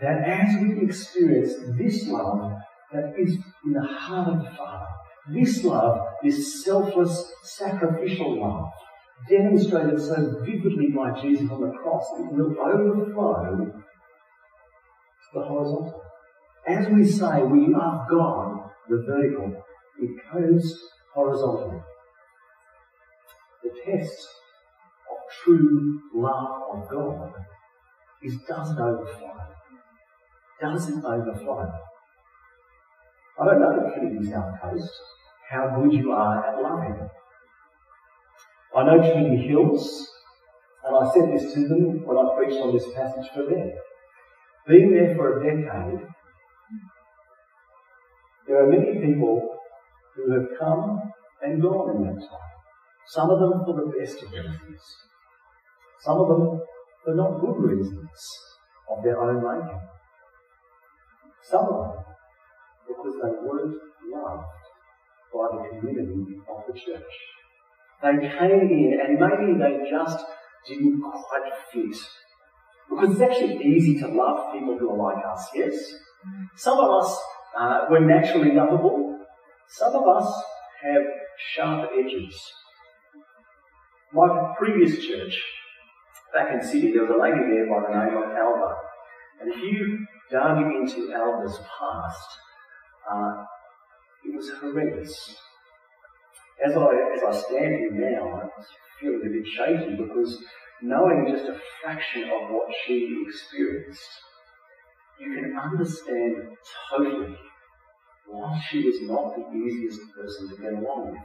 that 0.00 0.22
as 0.28 0.62
we 0.62 0.84
experience 0.84 1.54
this 1.76 2.06
love 2.08 2.52
that 2.92 3.14
is 3.18 3.36
in 3.64 3.72
the 3.72 3.82
heart 3.82 4.28
of 4.28 4.44
the 4.44 4.50
Father, 4.56 4.86
this 5.32 5.64
love, 5.64 5.98
this 6.22 6.64
selfless, 6.64 7.32
sacrificial 7.42 8.40
love, 8.40 8.70
demonstrated 9.28 10.00
so 10.00 10.40
vividly 10.44 10.90
by 10.90 11.20
Jesus 11.20 11.50
on 11.50 11.60
the 11.60 11.72
cross, 11.78 12.04
it 12.18 12.32
will 12.32 12.54
overflow 12.60 13.72
the 15.34 15.40
horizontal. 15.40 16.02
As 16.66 16.88
we 16.88 17.04
say 17.04 17.42
we 17.42 17.68
love 17.68 18.06
God, 18.10 18.70
the 18.88 19.02
vertical, 19.06 19.64
it 20.00 20.10
goes 20.32 20.78
horizontally. 21.14 21.80
The 23.62 23.70
test 23.84 24.28
of 25.10 25.18
true 25.42 26.00
love 26.14 26.62
of 26.72 26.88
God 26.88 27.32
is 28.22 28.36
does 28.48 28.70
it 28.70 28.78
overflow? 28.78 29.32
Does 30.60 30.88
it 30.88 31.04
overflow? 31.04 31.72
I 33.40 33.44
don't 33.46 33.60
know 33.60 33.82
the 33.82 33.90
Trinity 33.94 34.30
South 34.30 34.60
Coast, 34.60 34.90
how 35.50 35.80
good 35.80 35.92
you 35.92 36.12
are 36.12 36.46
at 36.46 36.62
loving. 36.62 37.08
I 38.76 38.84
know 38.84 38.98
Trinity 38.98 39.48
Hills, 39.48 40.08
and 40.84 40.96
I 40.96 41.12
said 41.12 41.32
this 41.32 41.54
to 41.54 41.68
them 41.68 42.04
when 42.04 42.16
I 42.16 42.36
preached 42.36 42.60
on 42.60 42.72
this 42.72 42.86
passage 42.94 43.30
for 43.34 43.44
them. 43.44 43.72
Being 44.68 44.92
there 44.92 45.14
for 45.16 45.40
a 45.40 45.44
decade, 45.44 46.06
there 48.46 48.64
are 48.64 48.70
many 48.70 48.98
people 49.00 49.58
who 50.14 50.32
have 50.32 50.48
come 50.58 51.00
and 51.42 51.60
gone 51.60 51.96
in 51.96 52.02
that 52.04 52.20
time. 52.20 52.52
Some 53.08 53.30
of 53.30 53.40
them 53.40 53.64
for 53.64 53.74
the 53.74 53.98
best 53.98 54.22
of 54.22 54.30
reasons. 54.30 54.80
Some 56.00 56.18
of 56.18 56.28
them 56.28 56.60
for 57.04 57.14
not 57.14 57.40
good 57.40 57.58
reasons 57.58 58.10
of 58.90 59.02
their 59.02 59.20
own 59.20 59.42
making. 59.42 59.80
Some 61.42 61.66
of 61.66 61.94
them 61.94 62.04
because 62.86 63.14
they 63.22 63.30
weren't 63.46 63.76
loved 64.12 64.44
by 65.32 65.46
the 65.52 65.68
community 65.68 66.36
of 66.48 66.62
the 66.66 66.72
church. 66.72 67.12
They 68.02 68.28
came 68.28 68.60
in 68.60 68.98
and 69.00 69.18
maybe 69.18 69.58
they 69.58 69.90
just 69.90 70.24
didn't 70.66 71.00
quite 71.00 71.52
fit. 71.72 71.96
Because 72.90 73.12
it's 73.12 73.20
actually 73.20 73.64
easy 73.64 73.98
to 74.00 74.08
love 74.08 74.52
people 74.52 74.76
who 74.78 74.90
are 74.90 75.14
like 75.14 75.24
us, 75.24 75.48
yes? 75.54 75.74
Some 76.56 76.78
of 76.78 77.02
us 77.02 77.18
uh, 77.58 77.86
were 77.90 78.00
naturally 78.00 78.54
lovable. 78.54 79.18
Some 79.68 79.94
of 79.94 80.16
us 80.16 80.42
have 80.82 81.02
sharp 81.38 81.90
edges. 81.98 82.34
My 84.12 84.54
previous 84.58 85.04
church, 85.04 85.40
back 86.32 86.52
in 86.52 86.62
Sydney, 86.66 86.92
there 86.92 87.02
was 87.02 87.10
a 87.10 87.20
lady 87.20 87.40
there 87.50 87.66
by 87.68 87.80
the 87.82 87.92
name 87.92 88.16
of 88.16 88.36
Alba. 88.36 88.74
And 89.40 89.52
if 89.52 89.62
you 89.62 90.06
dug 90.30 90.58
into 90.58 91.12
Alba's 91.12 91.58
past, 91.58 92.28
uh, 93.10 93.44
it 94.24 94.34
was 94.34 94.50
horrendous. 94.60 95.36
As 96.64 96.76
I, 96.76 96.88
as 97.16 97.22
I 97.22 97.40
stand 97.40 97.76
here 97.76 97.90
now, 97.92 98.40
I'm 98.40 98.50
feeling 99.00 99.22
a 99.26 99.30
bit 99.30 99.46
shaky 99.46 99.96
because 99.96 100.42
knowing 100.80 101.26
just 101.28 101.48
a 101.48 101.58
fraction 101.82 102.24
of 102.24 102.50
what 102.50 102.68
she 102.84 103.24
experienced, 103.26 104.08
you 105.20 105.34
can 105.34 105.56
understand 105.58 106.56
totally 106.90 107.36
why 108.26 108.62
she 108.70 108.84
was 108.84 109.02
not 109.02 109.34
the 109.36 109.56
easiest 109.56 110.00
person 110.14 110.48
to 110.48 110.62
get 110.62 110.72
along 110.72 111.10
with. 111.10 111.20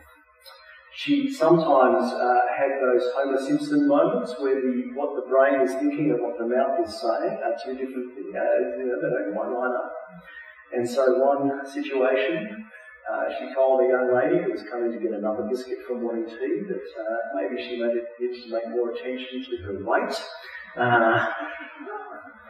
She 0.98 1.32
sometimes 1.32 2.12
uh, 2.12 2.42
had 2.58 2.82
those 2.82 3.06
Homer 3.14 3.38
Simpson 3.38 3.88
moments 3.88 4.34
where 4.40 4.56
the, 4.56 4.90
what 4.96 5.14
the 5.14 5.30
brain 5.30 5.62
is 5.62 5.72
thinking 5.74 6.10
and 6.10 6.20
what 6.20 6.40
the 6.40 6.48
mouth 6.50 6.82
is 6.82 6.90
saying 7.00 7.38
are 7.38 7.54
two 7.54 7.78
different 7.78 8.16
things. 8.16 8.34
Uh, 8.34 8.82
you 8.82 8.90
know, 8.90 8.98
they 8.98 9.14
don't 9.14 9.36
quite 9.36 9.54
line 9.54 9.78
up. 9.78 9.94
And 10.74 10.90
so 10.90 11.22
one 11.22 11.62
situation, 11.70 12.66
uh, 13.06 13.26
she 13.38 13.54
told 13.54 13.86
a 13.86 13.90
young 13.94 14.10
lady 14.10 14.44
who 14.44 14.52
was 14.52 14.64
coming 14.72 14.92
to 14.92 14.98
get 14.98 15.14
another 15.14 15.46
biscuit 15.48 15.86
from 15.86 16.02
morning 16.02 16.26
tea 16.26 16.66
that 16.66 16.82
uh, 16.82 17.18
maybe 17.36 17.62
she 17.62 17.78
needed 17.78 18.02
to 18.18 18.52
make 18.52 18.68
more 18.70 18.90
attention 18.90 19.46
to 19.46 19.58
her 19.66 19.78
weight. 19.86 20.20
Uh, 20.76 21.28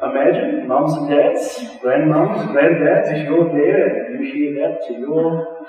imagine 0.07 0.65
mums 0.65 0.93
and 0.93 1.09
dads, 1.09 1.59
grandmums, 1.83 2.47
granddads, 2.55 3.11
if 3.11 3.27
you're 3.27 3.51
there 3.51 4.05
and 4.05 4.23
you 4.25 4.31
hear 4.31 4.53
that 4.55 4.87
to 4.87 4.93
your 4.93 5.67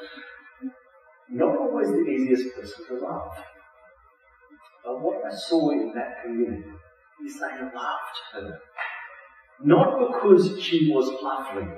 not 1.31 1.57
always 1.57 1.89
the 1.89 2.05
easiest 2.09 2.55
person 2.55 2.87
to 2.87 3.05
love. 3.05 3.33
But 4.85 5.03
what 5.03 5.25
I 5.27 5.35
saw 5.35 5.71
in 5.71 5.93
that 5.95 6.23
community 6.23 6.71
is 7.25 7.35
they 7.35 7.61
loved 7.63 8.19
her. 8.33 8.59
Not 9.63 9.99
because 9.99 10.61
she 10.63 10.91
was 10.91 11.11
lovely. 11.23 11.69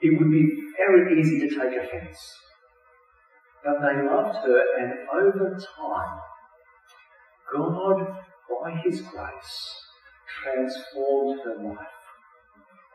It 0.00 0.18
would 0.18 0.30
be 0.30 0.48
very 0.76 1.20
easy 1.20 1.40
to 1.40 1.48
take 1.48 1.78
offense. 1.78 2.18
But 3.64 3.74
they 3.80 4.02
loved 4.02 4.36
her, 4.44 4.62
and 4.80 4.92
over 5.14 5.50
time, 5.50 6.18
God, 7.54 8.16
by 8.50 8.80
His 8.84 9.02
grace, 9.02 9.76
transformed 10.42 11.40
her 11.44 11.62
life. 11.62 11.86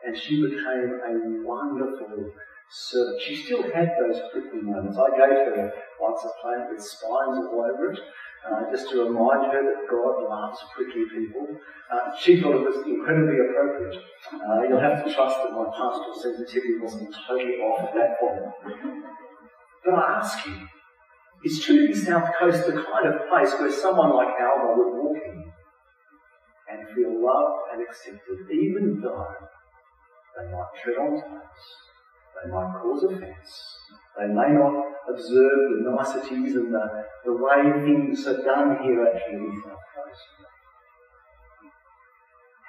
And 0.04 0.16
she 0.16 0.42
became 0.42 1.00
a 1.06 1.46
wonderful 1.46 2.32
servant. 2.70 3.20
She 3.22 3.36
still 3.36 3.62
had 3.62 3.90
those 3.98 4.20
prickly 4.32 4.62
moments. 4.62 4.98
I 4.98 5.10
gave 5.10 5.56
her 5.56 5.72
once 6.00 6.20
a 6.24 6.30
plant 6.40 6.70
with 6.70 6.82
spines 6.82 7.38
all 7.48 7.64
over 7.64 7.92
it, 7.92 8.00
uh, 8.46 8.70
just 8.70 8.90
to 8.90 9.04
remind 9.04 9.52
her 9.52 9.62
that 9.62 9.88
God 9.90 10.28
loves 10.28 10.58
prickly 10.74 11.04
people. 11.10 11.46
Uh, 11.90 12.16
she 12.16 12.40
thought 12.40 12.54
it 12.54 12.64
was 12.64 12.86
incredibly 12.86 13.38
appropriate. 13.40 13.96
Uh, 14.32 14.62
you'll 14.68 14.80
have 14.80 15.04
to 15.04 15.12
trust 15.12 15.36
that 15.42 15.52
my 15.52 15.64
pastoral 15.64 16.14
sensitivity 16.20 16.78
wasn't 16.80 17.14
totally 17.26 17.56
off 17.56 17.88
at 17.88 17.94
that 17.94 18.20
point. 18.20 18.40
But 19.84 19.94
I 19.94 20.18
ask 20.18 20.46
you, 20.46 20.54
is 21.44 21.60
Trinity 21.64 21.94
South 21.94 22.28
Coast 22.38 22.66
the 22.66 22.72
kind 22.72 23.06
of 23.06 23.28
place 23.28 23.54
where 23.58 23.70
someone 23.70 24.14
like 24.14 24.34
Alba 24.40 24.74
would 24.76 25.02
walk 25.02 25.16
in 25.24 25.52
and 26.68 26.88
feel 26.94 27.24
loved 27.24 27.72
and 27.72 27.82
accepted, 27.82 28.50
even 28.52 29.00
though 29.00 29.26
they 30.36 30.50
might 30.50 30.66
tread 30.82 30.96
on 30.96 31.20
toes, 31.20 31.87
they 32.44 32.50
might 32.50 32.72
cause 32.80 33.04
offence, 33.04 33.78
they 34.18 34.26
may 34.26 34.54
not 34.54 34.84
observe 35.08 35.82
the 35.84 35.90
niceties 35.90 36.54
and 36.54 36.72
the, 36.72 37.04
the 37.24 37.32
way 37.32 37.62
things 37.84 38.26
are 38.26 38.42
done 38.42 38.78
here 38.82 39.04
at 39.04 39.24
Trinity 39.24 39.56
South 39.64 39.84
Coast. 39.94 40.22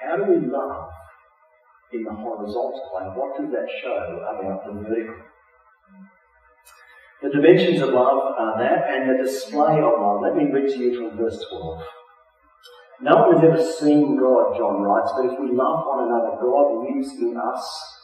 How 0.02 0.16
do 0.18 0.24
we 0.24 0.48
love 0.48 0.90
in 1.92 2.04
the 2.04 2.14
horizontal 2.14 2.92
and 3.02 3.16
what 3.16 3.38
does 3.38 3.52
that 3.52 3.68
show 3.82 4.24
about 4.24 4.66
the 4.66 4.82
vertical? 4.82 5.16
The 7.22 7.30
dimensions 7.30 7.82
of 7.82 7.90
love 7.90 8.34
are 8.40 8.58
that 8.60 8.90
and 8.90 9.10
the 9.10 9.24
display 9.24 9.80
of 9.80 10.00
love. 10.00 10.22
Let 10.22 10.36
me 10.36 10.46
read 10.52 10.70
to 10.70 10.78
you 10.80 10.98
from 10.98 11.18
verse 11.18 11.44
12. 11.50 11.84
No 13.02 13.16
one 13.16 13.36
has 13.36 13.44
ever 13.44 13.72
seen 13.72 14.18
God, 14.18 14.58
John 14.58 14.82
writes, 14.82 15.12
but 15.16 15.26
if 15.26 15.40
we 15.40 15.56
love 15.56 15.86
one 15.86 16.08
another, 16.08 16.38
God 16.42 16.84
lives 16.84 17.12
in 17.20 17.36
us 17.36 17.99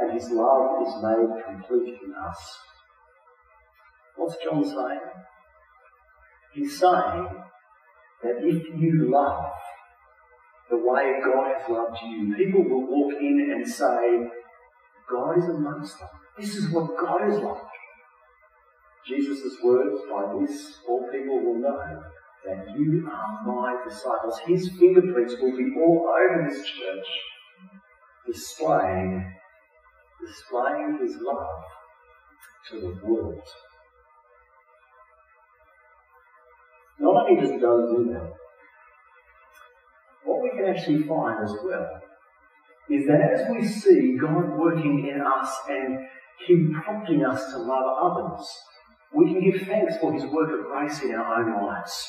and 0.00 0.12
his 0.12 0.30
love 0.30 0.82
is 0.86 0.94
made 1.02 1.44
complete 1.44 1.98
in 2.04 2.14
us. 2.14 2.58
What's 4.16 4.36
John 4.42 4.64
saying? 4.64 5.00
He's 6.52 6.78
saying 6.78 7.28
that 8.22 8.36
if 8.42 8.66
you 8.74 9.10
love 9.10 9.52
the 10.68 10.76
way 10.76 11.20
God 11.24 11.52
has 11.56 11.68
loved 11.68 11.98
you, 12.02 12.34
people 12.36 12.62
will 12.62 12.86
walk 12.86 13.14
in 13.20 13.50
and 13.52 13.66
say, 13.66 14.28
God 15.10 15.38
is 15.38 15.48
amongst 15.48 15.98
them. 15.98 16.08
This 16.38 16.54
is 16.54 16.70
what 16.70 16.96
God 16.98 17.28
is 17.28 17.38
like. 17.38 17.62
Jesus' 19.06 19.56
words, 19.62 20.00
by 20.10 20.40
this 20.40 20.78
all 20.88 21.08
people 21.10 21.40
will 21.40 21.60
know 21.60 22.02
that 22.46 22.78
you 22.78 23.08
are 23.10 23.44
my 23.46 23.82
disciples. 23.88 24.38
His 24.46 24.70
fingerprints 24.78 25.34
will 25.40 25.56
be 25.56 25.74
all 25.76 26.08
over 26.08 26.48
this 26.48 26.64
church, 26.64 27.06
displaying, 28.26 29.34
displaying 30.26 30.98
his 31.02 31.16
love 31.20 31.64
to 32.70 32.80
the 32.80 33.06
world. 33.06 33.42
Not 36.98 37.28
only 37.28 37.40
does 37.40 37.50
God 37.50 37.96
do 37.96 38.10
that, 38.12 38.32
what 40.24 40.42
we 40.42 40.50
can 40.50 40.68
actually 40.68 41.02
find 41.04 41.42
as 41.42 41.54
well 41.64 41.88
is 42.90 43.06
that 43.06 43.20
as 43.20 43.50
we 43.50 43.66
see 43.66 44.16
God 44.20 44.58
working 44.58 45.06
in 45.06 45.20
us 45.20 45.56
and 45.68 45.98
Him 46.46 46.82
prompting 46.82 47.24
us 47.24 47.52
to 47.52 47.58
love 47.58 47.84
others, 48.02 48.46
we 49.14 49.32
can 49.32 49.40
give 49.40 49.62
thanks 49.66 49.96
for 49.98 50.12
His 50.12 50.24
work 50.26 50.50
of 50.52 50.66
grace 50.66 51.00
in 51.02 51.14
our 51.14 51.42
own 51.42 51.66
lives. 51.66 52.08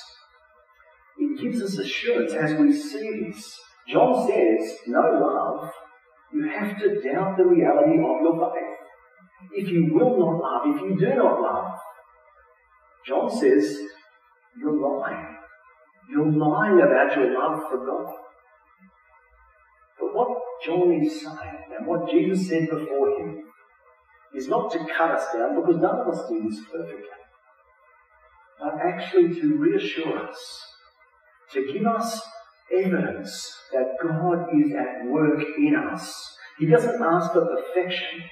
It 1.18 1.40
gives 1.40 1.62
us 1.62 1.78
assurance 1.78 2.34
as 2.34 2.60
we 2.60 2.74
see 2.74 3.28
this. 3.28 3.58
John 3.88 4.28
says, 4.28 4.78
no 4.88 5.02
love, 5.02 5.72
you 6.34 6.50
have 6.50 6.80
to 6.80 7.02
doubt 7.02 7.38
the 7.38 7.46
reality 7.46 7.98
of 7.98 8.22
your 8.22 8.54
faith. 8.54 8.78
If 9.52 9.70
you 9.70 9.94
will 9.94 10.18
not 10.18 10.40
love, 10.42 10.76
if 10.76 10.82
you 10.82 10.98
do 10.98 11.16
not 11.16 11.42
love, 11.42 11.80
John 13.06 13.30
says, 13.30 13.78
you're 14.58 14.80
lying. 14.80 15.38
You're 16.10 16.32
lying 16.32 16.80
about 16.80 17.16
your 17.16 17.34
love 17.40 17.60
for 17.70 17.78
God. 17.86 18.14
But 20.00 20.16
what 20.16 20.38
John 20.66 20.92
is 20.94 21.22
saying, 21.22 21.66
and 21.78 21.88
what 21.88 22.10
Jesus 22.10 22.48
said 22.48 22.70
before 22.70 23.20
him, 23.20 23.44
is 24.34 24.48
not 24.48 24.72
to 24.72 24.80
cut 24.80 25.12
us 25.12 25.34
down, 25.34 25.56
because 25.56 25.82
none 25.82 26.00
of 26.00 26.08
us 26.08 26.30
do 26.30 26.50
this 26.50 26.60
perfectly, 26.72 27.08
but 28.60 28.74
actually 28.82 29.42
to 29.42 29.58
reassure 29.58 30.28
us, 30.28 30.62
to 31.52 31.72
give 31.74 31.86
us 31.86 32.22
evidence 32.74 33.52
that 33.72 33.98
God 34.02 34.48
is 34.54 34.72
at 34.74 35.06
work 35.08 35.42
in 35.58 35.76
us. 35.76 36.36
He 36.60 36.66
doesn't 36.66 37.02
ask 37.02 37.34
for 37.34 37.46
perfection, 37.46 38.24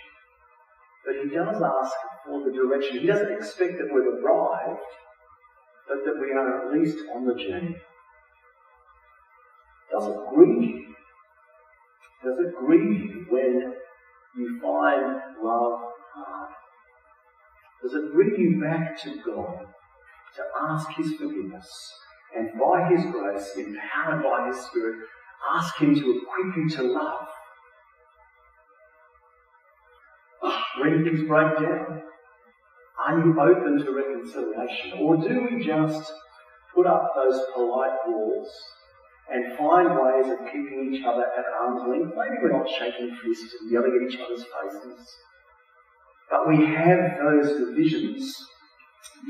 but 1.06 1.16
he 1.24 1.30
does 1.30 1.62
ask 1.62 1.96
for 2.26 2.44
the 2.46 2.52
direction. 2.52 3.00
He 3.00 3.08
doesn't 3.08 3.32
expect 3.32 3.78
that 3.78 3.90
we've 3.94 4.24
arrived, 4.24 4.80
but 5.88 5.98
that 6.06 6.16
we 6.20 6.32
are 6.32 6.68
at 6.68 6.74
least 6.74 6.98
on 7.16 7.26
the 7.26 7.36
journey. 7.36 7.76
Does 9.92 10.08
it 10.08 10.18
grieve 10.34 10.62
you? 10.62 10.96
Does 12.24 12.38
it 12.40 12.56
grieve 12.56 13.02
you 13.02 13.26
when 13.30 13.74
you 14.38 14.60
find 14.62 15.22
love 15.42 15.80
hard? 16.14 16.50
Does 17.82 17.94
it 17.94 18.14
bring 18.14 18.36
you 18.38 18.62
back 18.62 19.02
to 19.04 19.16
God 19.26 19.66
to 20.36 20.44
ask 20.62 20.90
His 20.92 21.14
forgiveness 21.14 21.68
and 22.36 22.50
by 22.60 22.90
His 22.90 23.06
grace, 23.12 23.52
empowered 23.58 24.24
by 24.24 24.48
His 24.48 24.58
Spirit, 24.66 25.00
ask 25.56 25.78
Him 25.78 25.96
to 25.96 26.22
equip 26.22 26.58
you 26.58 26.70
to 26.78 26.84
love? 26.84 27.28
Ah, 30.44 30.66
when 30.80 31.04
things 31.04 31.28
break 31.28 31.56
down, 31.60 32.04
are 33.08 33.20
you 33.20 33.40
open 33.40 33.84
to 33.84 33.92
reconciliation? 33.92 35.00
Or 35.00 35.18
do 35.18 35.48
we 35.50 35.66
just 35.66 36.12
put 36.76 36.86
up 36.86 37.12
those 37.16 37.40
polite 37.54 37.98
walls 38.08 38.50
and 39.32 39.58
find 39.58 39.90
ways 39.90 40.32
of 40.32 40.46
keeping 40.46 40.92
each 40.94 41.04
other 41.06 41.24
at 41.24 41.46
arm's 41.62 41.82
length? 41.88 42.14
Maybe 42.16 42.36
we're 42.42 42.58
not 42.58 42.70
shaking 42.70 43.16
fists 43.24 43.56
and 43.60 43.72
yelling 43.72 44.00
at 44.02 44.14
each 44.14 44.20
other's 44.20 44.44
faces. 44.44 45.16
But 46.30 46.48
we 46.48 46.66
have 46.66 47.18
those 47.24 47.58
divisions. 47.58 48.36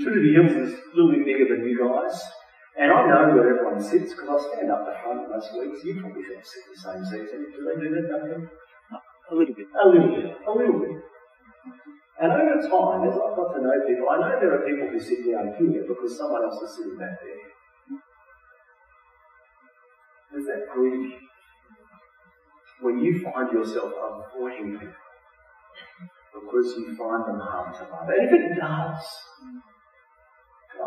Trinity 0.03 0.34
Hills 0.34 0.51
is 0.51 0.74
a 0.74 0.96
little 0.96 1.12
bit 1.12 1.25
bigger 1.25 1.56
than 1.56 1.65
you 1.65 1.79
guys. 1.79 2.22
And 2.79 2.91
I 2.91 3.05
know 3.12 3.36
where 3.36 3.59
everyone 3.59 3.81
sits 3.83 4.15
because 4.15 4.29
I 4.31 4.55
stand 4.55 4.72
up 4.72 4.87
the 4.87 4.96
front 5.03 5.27
most 5.27 5.51
weeks. 5.51 5.83
You 5.83 6.00
probably 6.00 6.24
don't 6.24 6.46
sit 6.46 6.63
in 6.63 6.72
the 6.72 6.79
same 6.79 7.03
seats. 7.03 7.31
Do 7.35 7.59
they 7.68 7.75
do 7.75 7.92
that, 7.92 8.07
don't 8.07 8.31
you? 8.31 8.50
A 9.31 9.35
little 9.35 9.53
bit. 9.53 9.68
A 9.75 9.87
little 9.87 10.15
bit. 10.15 10.31
A 10.48 10.51
little 10.51 10.79
bit. 10.79 10.96
And 12.22 12.31
over 12.31 12.55
time, 12.55 13.03
as 13.03 13.15
I've 13.20 13.35
got 13.35 13.51
to 13.51 13.61
know 13.61 13.75
people, 13.85 14.07
I 14.09 14.18
know 14.20 14.39
there 14.39 14.55
are 14.55 14.63
people 14.63 14.87
who 14.87 15.00
sit 15.00 15.27
down 15.27 15.55
here 15.59 15.83
because 15.87 16.18
someone 16.18 16.44
else 16.44 16.61
is 16.63 16.77
sitting 16.77 16.98
back 16.98 17.20
there. 17.20 18.00
Does 20.33 20.46
that 20.48 20.72
you? 20.75 21.13
When 22.81 23.00
you 23.03 23.20
find 23.20 23.51
yourself 23.51 23.92
avoiding 23.92 24.79
people 24.79 24.96
because 26.33 26.75
you 26.77 26.96
find 26.96 27.27
them 27.27 27.39
hard 27.39 27.74
to 27.75 27.83
love. 27.92 28.07
And 28.07 28.24
if 28.24 28.31
it 28.31 28.59
does, 28.59 29.03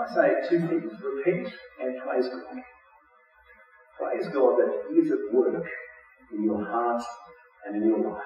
I 0.02 0.14
say 0.14 0.48
two 0.48 0.66
things? 0.66 0.92
Repent 1.02 1.48
and 1.80 1.98
praise 2.02 2.28
God. 2.28 2.62
Praise 3.98 4.28
God 4.28 4.56
that 4.58 4.84
He 4.90 5.00
is 5.00 5.12
at 5.12 5.32
work 5.32 5.64
in 6.32 6.44
your 6.44 6.64
heart 6.64 7.02
and 7.66 7.82
in 7.82 7.88
your 7.88 8.10
life. 8.10 8.22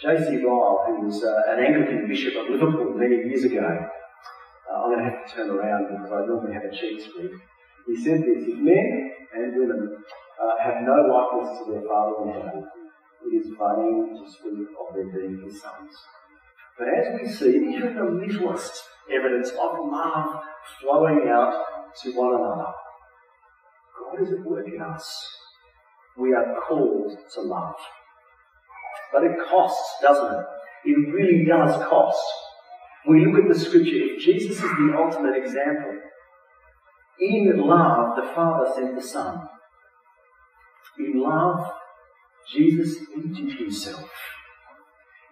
J.C. 0.00 0.44
Ryle, 0.44 0.84
who 0.86 1.06
was 1.06 1.22
uh, 1.22 1.42
an 1.48 1.64
Anglican 1.64 2.08
bishop 2.08 2.34
of 2.34 2.50
Liverpool 2.50 2.94
many 2.94 3.16
years 3.28 3.44
ago, 3.44 3.60
uh, 3.62 4.74
I'm 4.74 4.90
going 4.90 4.98
to 4.98 5.10
have 5.10 5.26
to 5.26 5.34
turn 5.34 5.50
around 5.50 5.88
because 5.88 6.10
I 6.10 6.26
normally 6.26 6.54
have 6.54 6.64
a 6.64 6.74
cheat 6.74 7.00
spread. 7.00 7.30
He 7.86 7.96
said 7.96 8.20
this, 8.20 8.42
if 8.48 8.58
men 8.58 9.12
and 9.34 9.56
women 9.56 9.96
uh, 10.42 10.62
have 10.62 10.82
no 10.82 11.06
likeness 11.06 11.58
to 11.58 11.72
their 11.72 11.82
Father 11.82 12.24
in 12.24 12.32
heaven, 12.32 12.68
it 13.24 13.36
is 13.36 13.46
vain 13.46 14.18
to 14.18 14.30
speak 14.30 14.68
of 14.74 14.94
their 14.94 15.06
being 15.06 15.40
his 15.44 15.62
sons. 15.62 15.94
But 16.76 16.88
as 16.88 17.20
we 17.20 17.28
see, 17.28 17.74
even 17.76 17.94
the 17.94 18.04
littlest 18.04 18.82
evidence 19.10 19.50
of 19.50 19.90
love 19.90 20.42
flowing 20.80 21.28
out 21.28 21.64
to 22.02 22.12
one 22.12 22.34
another, 22.34 22.72
God 23.98 24.22
is 24.22 24.32
at 24.32 24.44
work 24.44 24.66
in 24.66 24.80
us. 24.80 25.28
We 26.18 26.34
are 26.34 26.54
called 26.66 27.16
to 27.34 27.40
love. 27.40 27.74
But 29.12 29.24
it 29.24 29.32
costs, 29.48 29.96
doesn't 30.02 30.34
it? 30.34 30.44
It 30.84 31.12
really 31.12 31.44
does 31.44 31.82
cost. 31.86 32.22
We 33.08 33.24
look 33.24 33.42
at 33.42 33.48
the 33.52 33.58
scripture, 33.58 33.96
if 33.96 34.22
Jesus 34.22 34.56
is 34.56 34.62
the 34.62 34.94
ultimate 34.96 35.36
example, 35.36 35.98
in 37.20 37.56
love, 37.56 38.16
the 38.16 38.22
Father 38.34 38.70
sent 38.74 38.94
the 38.94 39.02
Son. 39.02 39.48
In 40.98 41.20
love, 41.20 41.72
Jesus 42.52 42.98
emptied 43.14 43.58
himself. 43.58 44.10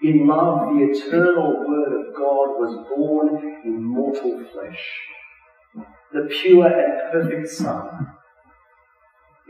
In 0.02 0.26
love, 0.26 0.70
the 0.70 0.84
eternal 0.84 1.64
Word 1.68 2.00
of 2.00 2.14
God 2.14 2.58
was 2.58 2.86
born 2.88 3.60
in 3.64 3.84
mortal 3.84 4.42
flesh. 4.50 4.78
The 6.12 6.26
pure 6.30 6.66
and 6.66 7.12
perfect 7.12 7.48
Son 7.48 8.06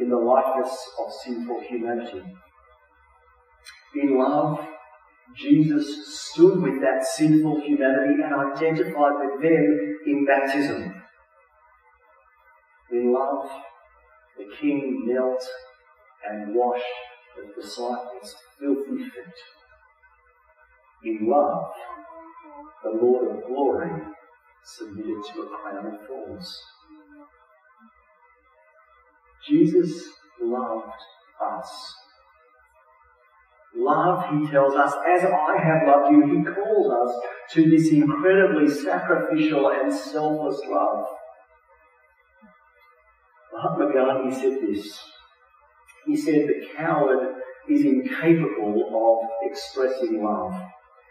in 0.00 0.08
the 0.08 0.16
likeness 0.16 0.76
of 0.98 1.12
sinful 1.24 1.60
humanity. 1.60 2.22
In 3.94 4.18
love, 4.18 4.66
Jesus 5.36 6.18
stood 6.18 6.60
with 6.60 6.80
that 6.80 7.04
sinful 7.04 7.60
humanity 7.60 8.20
and 8.22 8.34
identified 8.34 9.12
with 9.20 9.42
them 9.42 9.98
in 10.06 10.26
baptism. 10.26 10.94
In 12.90 13.12
love, 13.12 13.48
the 14.36 14.46
King 14.60 15.04
knelt 15.06 15.46
and 16.28 16.54
washed 16.54 16.84
the 17.36 17.62
disciples' 17.62 18.34
filthy 18.58 19.04
feet. 19.04 19.59
In 21.04 21.28
love, 21.28 21.70
the 22.82 22.90
Lord 22.90 23.36
of 23.36 23.46
glory 23.46 23.90
submitted 24.64 25.22
to 25.32 25.42
a 25.42 25.48
crown 25.48 25.86
of 25.86 26.06
thorns. 26.06 26.58
Jesus 29.48 30.10
loved 30.40 30.92
us 31.42 31.94
Love, 33.74 34.24
he 34.30 34.50
tells 34.50 34.74
us, 34.74 34.92
as 35.08 35.24
I 35.24 35.56
have 35.62 35.86
loved 35.86 36.12
you, 36.12 36.38
he 36.38 36.44
calls 36.44 36.92
us 36.92 37.22
to 37.52 37.70
this 37.70 37.90
incredibly 37.90 38.68
sacrificial 38.68 39.70
and 39.70 39.92
selfless 39.92 40.60
love. 40.68 41.06
Mahatma 43.52 43.92
Gandhi 43.92 44.34
said 44.34 44.58
this. 44.60 44.98
He 46.04 46.16
said 46.16 46.48
the 46.48 46.66
coward 46.76 47.36
is 47.68 47.84
incapable 47.84 49.20
of 49.22 49.50
expressing 49.50 50.22
love. 50.22 50.60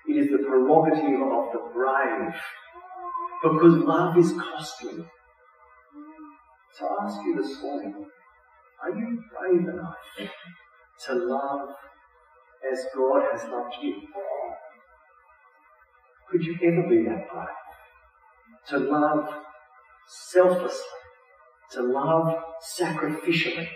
It 0.07 0.13
is 0.13 0.29
the 0.31 0.39
prerogative 0.39 1.21
of 1.21 1.51
the 1.53 1.59
brave. 1.73 2.33
Because 3.43 3.83
love 3.83 4.17
is 4.17 4.33
costly. 4.33 5.05
I 6.81 7.05
ask 7.05 7.17
you 7.25 7.35
this 7.41 7.61
morning, 7.61 8.05
are 8.81 8.89
you 8.89 9.21
brave 9.37 9.67
enough 9.67 9.95
to 11.05 11.13
love 11.13 11.69
as 12.71 12.85
God 12.95 13.23
has 13.31 13.43
loved 13.49 13.75
you. 13.81 13.95
Could 16.29 16.43
you 16.43 16.55
ever 16.63 16.87
be 16.87 17.03
that 17.03 17.27
brave? 17.31 17.47
To 18.69 18.77
love 18.77 19.29
selflessly, 20.07 20.83
to 21.71 21.81
love 21.83 22.35
sacrificially. 22.79 23.67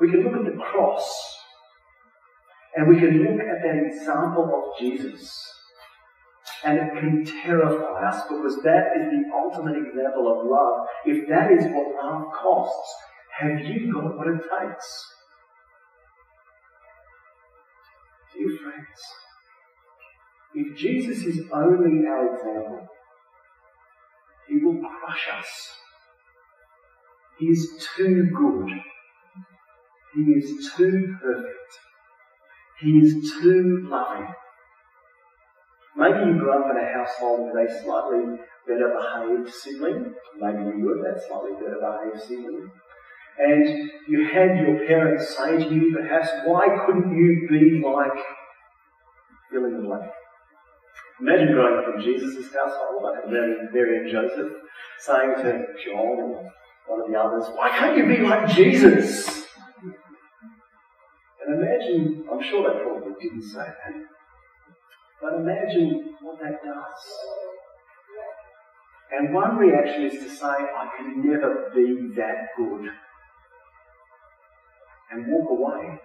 We 0.00 0.10
can 0.10 0.22
look 0.24 0.34
at 0.34 0.44
the 0.44 0.58
cross 0.58 1.38
and 2.76 2.88
we 2.88 3.00
can 3.00 3.18
look 3.22 3.40
at 3.40 3.62
that 3.62 3.82
example 3.86 4.44
of 4.44 4.78
Jesus 4.78 5.32
And 6.64 6.78
it 6.78 6.92
can 6.98 7.24
terrify 7.24 8.08
us 8.08 8.22
because 8.28 8.56
that 8.62 8.92
is 8.96 9.10
the 9.10 9.22
ultimate 9.34 9.76
example 9.76 10.26
of 10.30 10.46
love. 10.46 10.86
If 11.04 11.28
that 11.28 11.52
is 11.52 11.64
what 11.64 11.94
love 12.02 12.32
costs, 12.32 12.94
have 13.38 13.60
you 13.60 13.92
got 13.92 14.16
what 14.16 14.28
it 14.28 14.40
takes? 14.40 14.88
Dear 18.34 18.58
friends, 18.62 19.00
if 20.54 20.76
Jesus 20.76 21.24
is 21.24 21.40
only 21.52 22.06
our 22.06 22.34
example, 22.34 22.86
he 24.48 24.58
will 24.64 24.78
crush 24.78 25.28
us. 25.38 25.46
He 27.38 27.46
is 27.46 27.86
too 27.96 28.28
good. 28.34 28.70
He 30.14 30.22
is 30.32 30.72
too 30.76 31.16
perfect. 31.20 31.85
He 32.80 32.98
is 32.98 33.32
too 33.40 33.86
loving. 33.88 34.28
Maybe 35.96 36.30
you 36.30 36.38
grew 36.38 36.52
up 36.52 36.70
in 36.70 36.76
a 36.76 36.92
household 36.92 37.50
with 37.52 37.70
a 37.70 37.82
slightly 37.82 38.36
better 38.68 38.94
behaved 38.94 39.52
sibling. 39.52 40.14
Maybe 40.38 40.76
you 40.76 40.84
were 40.84 41.02
that 41.02 41.22
slightly 41.26 41.52
better 41.54 41.80
behaved 41.80 42.22
sibling. 42.22 42.70
And 43.38 43.90
you 44.06 44.26
had 44.26 44.58
your 44.58 44.86
parents 44.86 45.36
say 45.36 45.56
to 45.56 45.74
you, 45.74 45.96
perhaps, 45.96 46.28
why 46.44 46.68
couldn't 46.84 47.16
you 47.16 47.46
be 47.48 47.82
like 47.82 48.12
fill 49.50 49.62
the 49.62 49.86
blank? 49.86 50.10
Imagine 51.20 51.52
growing 51.52 51.78
up 51.78 51.94
in 51.94 52.02
Jesus' 52.02 52.52
household, 52.54 53.02
like 53.02 53.30
Mary, 53.30 53.56
Mary 53.72 53.98
and 53.98 54.10
Joseph, 54.10 54.52
saying 54.98 55.34
to 55.36 55.64
John 55.82 55.96
or 55.96 56.52
one 56.86 57.00
of 57.00 57.10
the 57.10 57.18
others, 57.18 57.48
why 57.54 57.70
can't 57.70 57.96
you 57.96 58.06
be 58.06 58.18
like 58.18 58.48
Jesus? 58.54 59.35
And 61.46 61.62
imagine, 61.62 62.24
I'm 62.30 62.42
sure 62.42 62.62
they 62.62 62.82
probably 62.82 63.14
didn't 63.20 63.42
say 63.42 63.60
that, 63.60 63.94
but 65.22 65.34
imagine 65.34 66.16
what 66.20 66.40
that 66.40 66.60
does. 66.64 67.02
And 69.12 69.32
one 69.32 69.56
reaction 69.56 70.04
is 70.06 70.24
to 70.24 70.28
say, 70.28 70.46
I 70.46 70.90
can 70.96 71.22
never 71.24 71.70
be 71.74 72.12
that 72.16 72.48
good. 72.56 72.90
And 75.12 75.24
walk 75.28 75.48
away. 75.50 76.00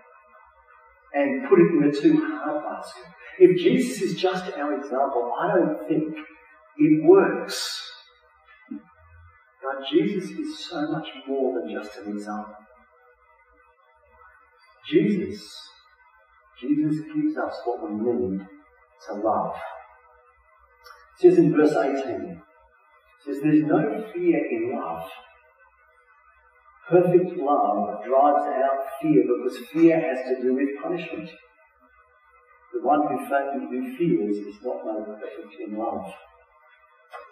And 1.14 1.50
put 1.50 1.60
it 1.60 1.72
in 1.72 1.82
the 1.82 2.00
too 2.00 2.22
hard 2.24 2.64
basket. 2.64 3.04
If 3.40 3.58
Jesus 3.58 4.02
is 4.02 4.22
just 4.22 4.54
our 4.54 4.76
example, 4.76 5.34
I 5.42 5.48
don't 5.56 5.88
think 5.88 6.16
it 6.78 7.04
works. 7.04 7.92
But 8.70 9.88
Jesus 9.92 10.30
is 10.30 10.70
so 10.70 10.92
much 10.92 11.08
more 11.28 11.60
than 11.60 11.74
just 11.74 11.98
an 11.98 12.12
example. 12.16 12.56
Jesus, 14.88 15.41
Jesus 16.60 17.02
gives 17.13 17.38
us 17.38 17.60
what 17.65 17.84
we 17.84 17.96
need 17.96 18.39
to 18.39 19.13
love. 19.13 19.56
It 21.20 21.22
says 21.22 21.38
in 21.38 21.56
verse 21.56 21.72
18, 21.72 21.96
it 21.96 22.39
says, 23.26 23.38
There's 23.44 23.63
no 23.63 24.04
fear 24.13 24.41
in 24.50 24.76
love. 24.76 25.04
Perfect 26.89 27.38
love 27.38 28.04
drives 28.04 28.46
out 28.46 28.86
fear 29.02 29.24
because 29.24 29.58
fear 29.72 29.96
has 29.96 30.28
to 30.28 30.41
do 30.41 30.56
with 30.56 30.82
punishment. 30.84 31.30
The 32.74 32.82
one 32.82 33.02
who, 33.08 33.17
who 33.17 33.98
fears 33.98 34.38
is 34.38 34.56
not 34.63 34.84
made 34.86 35.06
perfect 35.20 35.56
in 35.67 35.78
love. 35.78 36.12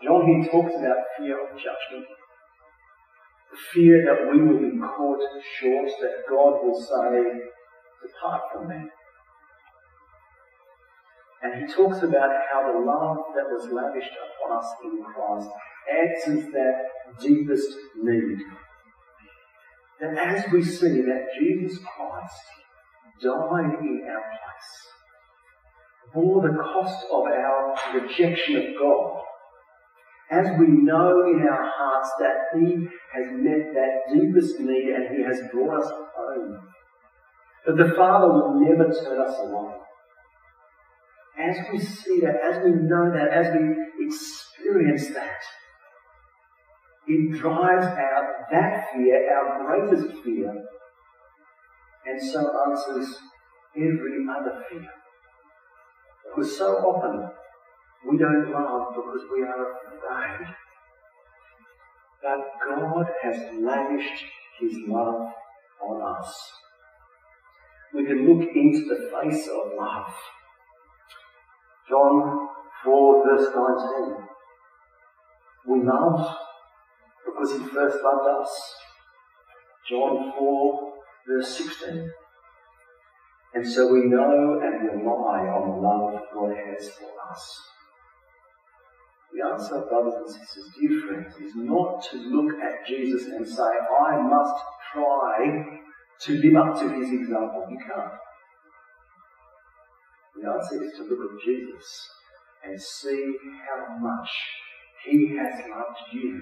John 0.04 0.26
here 0.28 0.52
talks 0.52 0.76
about 0.76 1.04
fear 1.18 1.40
of 1.44 1.58
judgment. 1.58 2.08
Fear 3.74 4.06
that 4.06 4.32
we 4.32 4.42
will 4.42 4.60
be 4.60 4.78
caught 4.78 5.20
short, 5.60 5.90
that 6.02 6.24
God 6.30 6.64
will 6.64 6.80
say, 6.80 7.50
Depart 8.02 8.42
from 8.54 8.70
me. 8.70 8.90
And 11.42 11.62
he 11.62 11.74
talks 11.74 12.04
about 12.04 12.32
how 12.52 12.72
the 12.72 12.80
love 12.80 13.18
that 13.36 13.50
was 13.50 13.72
lavished 13.72 14.12
upon 14.12 14.60
us 14.60 14.68
in 14.84 15.04
Christ 15.04 15.50
answers 15.90 16.52
that 16.52 17.20
deepest 17.22 17.76
need. 18.02 18.38
That 20.00 20.18
as 20.18 20.52
we 20.52 20.64
see 20.64 21.02
that 21.02 21.28
Jesus 21.40 21.80
Christ 21.80 22.44
died 23.22 23.80
in 23.82 24.08
our 24.10 24.24
place, 24.30 24.72
bore 26.14 26.42
the 26.42 26.58
cost 26.58 27.06
of 27.12 27.24
our 27.26 27.76
rejection 27.96 28.58
of 28.58 28.64
God, 28.80 29.22
as 30.40 30.60
we 30.60 30.68
know 30.68 31.24
in 31.28 31.48
our 31.48 31.72
hearts 31.76 32.12
that 32.20 32.36
He 32.56 32.88
has 33.14 33.28
met 33.32 33.74
that 33.74 34.14
deepest 34.14 34.60
need 34.60 34.90
and 34.96 35.16
He 35.16 35.24
has 35.24 35.42
brought 35.52 35.82
us 35.82 35.92
home, 36.16 36.60
that 37.66 37.78
the 37.78 37.94
Father 37.96 38.28
will 38.28 38.60
never 38.60 38.86
turn 38.86 39.22
us 39.22 39.36
away 39.40 39.76
as 41.40 41.58
we 41.72 41.80
see 41.80 42.20
that, 42.22 42.36
as 42.44 42.64
we 42.64 42.72
know 42.72 43.12
that, 43.12 43.30
as 43.32 43.56
we 43.56 44.06
experience 44.06 45.08
that, 45.14 45.40
it 47.08 47.40
drives 47.40 47.86
out 47.86 48.26
that 48.52 48.88
fear, 48.92 49.34
our 49.34 49.66
greatest 49.66 50.22
fear, 50.24 50.54
and 52.06 52.22
so 52.22 52.52
answers 52.68 53.16
every 53.76 54.26
other 54.30 54.64
fear. 54.70 54.90
Because 56.26 56.58
so 56.58 56.76
often 56.76 57.30
we 58.08 58.18
don't 58.18 58.52
love 58.52 58.96
because 58.96 59.22
we 59.32 59.44
are 59.44 59.74
afraid. 59.88 60.48
But 62.22 62.40
God 62.68 63.06
has 63.24 63.38
lavished 63.60 64.24
His 64.60 64.74
love 64.88 65.32
on 65.82 66.18
us. 66.18 66.52
We 67.94 68.06
can 68.06 68.28
look 68.28 68.48
into 68.56 68.86
the 68.88 69.10
face 69.12 69.48
of 69.48 69.72
love 69.78 70.14
John 71.90 72.48
4 72.86 73.26
verse 73.26 73.50
19. 73.56 74.16
We 75.68 75.84
love 75.84 76.36
because 77.26 77.52
he 77.54 77.68
first 77.68 77.98
loved 78.04 78.42
us. 78.42 78.76
John 79.90 80.32
4 80.38 80.94
verse 81.28 81.58
16. 81.58 82.12
And 83.56 83.68
so 83.68 83.92
we 83.92 84.06
know 84.06 84.62
and 84.62 84.88
rely 84.88 85.48
on 85.50 85.70
the 85.70 85.76
love 85.82 86.22
God 86.32 86.56
has 86.56 86.90
for 86.90 87.10
us. 87.32 87.60
The 89.32 89.48
answer, 89.48 89.86
brothers 89.88 90.16
and 90.16 90.30
sisters, 90.30 90.72
dear 90.80 91.02
friends, 91.02 91.36
is 91.38 91.54
not 91.56 92.04
to 92.12 92.18
look 92.18 92.56
at 92.62 92.88
Jesus 92.88 93.28
and 93.28 93.48
say, 93.48 93.64
I 93.64 94.22
must 94.22 94.64
try 94.92 95.80
to 96.22 96.34
live 96.34 96.56
up 96.56 96.80
to 96.80 96.90
his 96.90 97.12
example. 97.12 97.68
You 97.70 97.78
can't. 97.78 98.14
The 100.36 100.50
answer 100.50 100.84
is 100.84 100.94
to 100.98 101.04
look 101.04 101.32
at 101.32 101.46
Jesus 101.46 102.10
and 102.64 102.82
see 102.82 103.34
how 103.68 103.98
much 104.00 104.30
He 105.06 105.36
has 105.38 105.54
loved 105.70 106.14
you, 106.14 106.42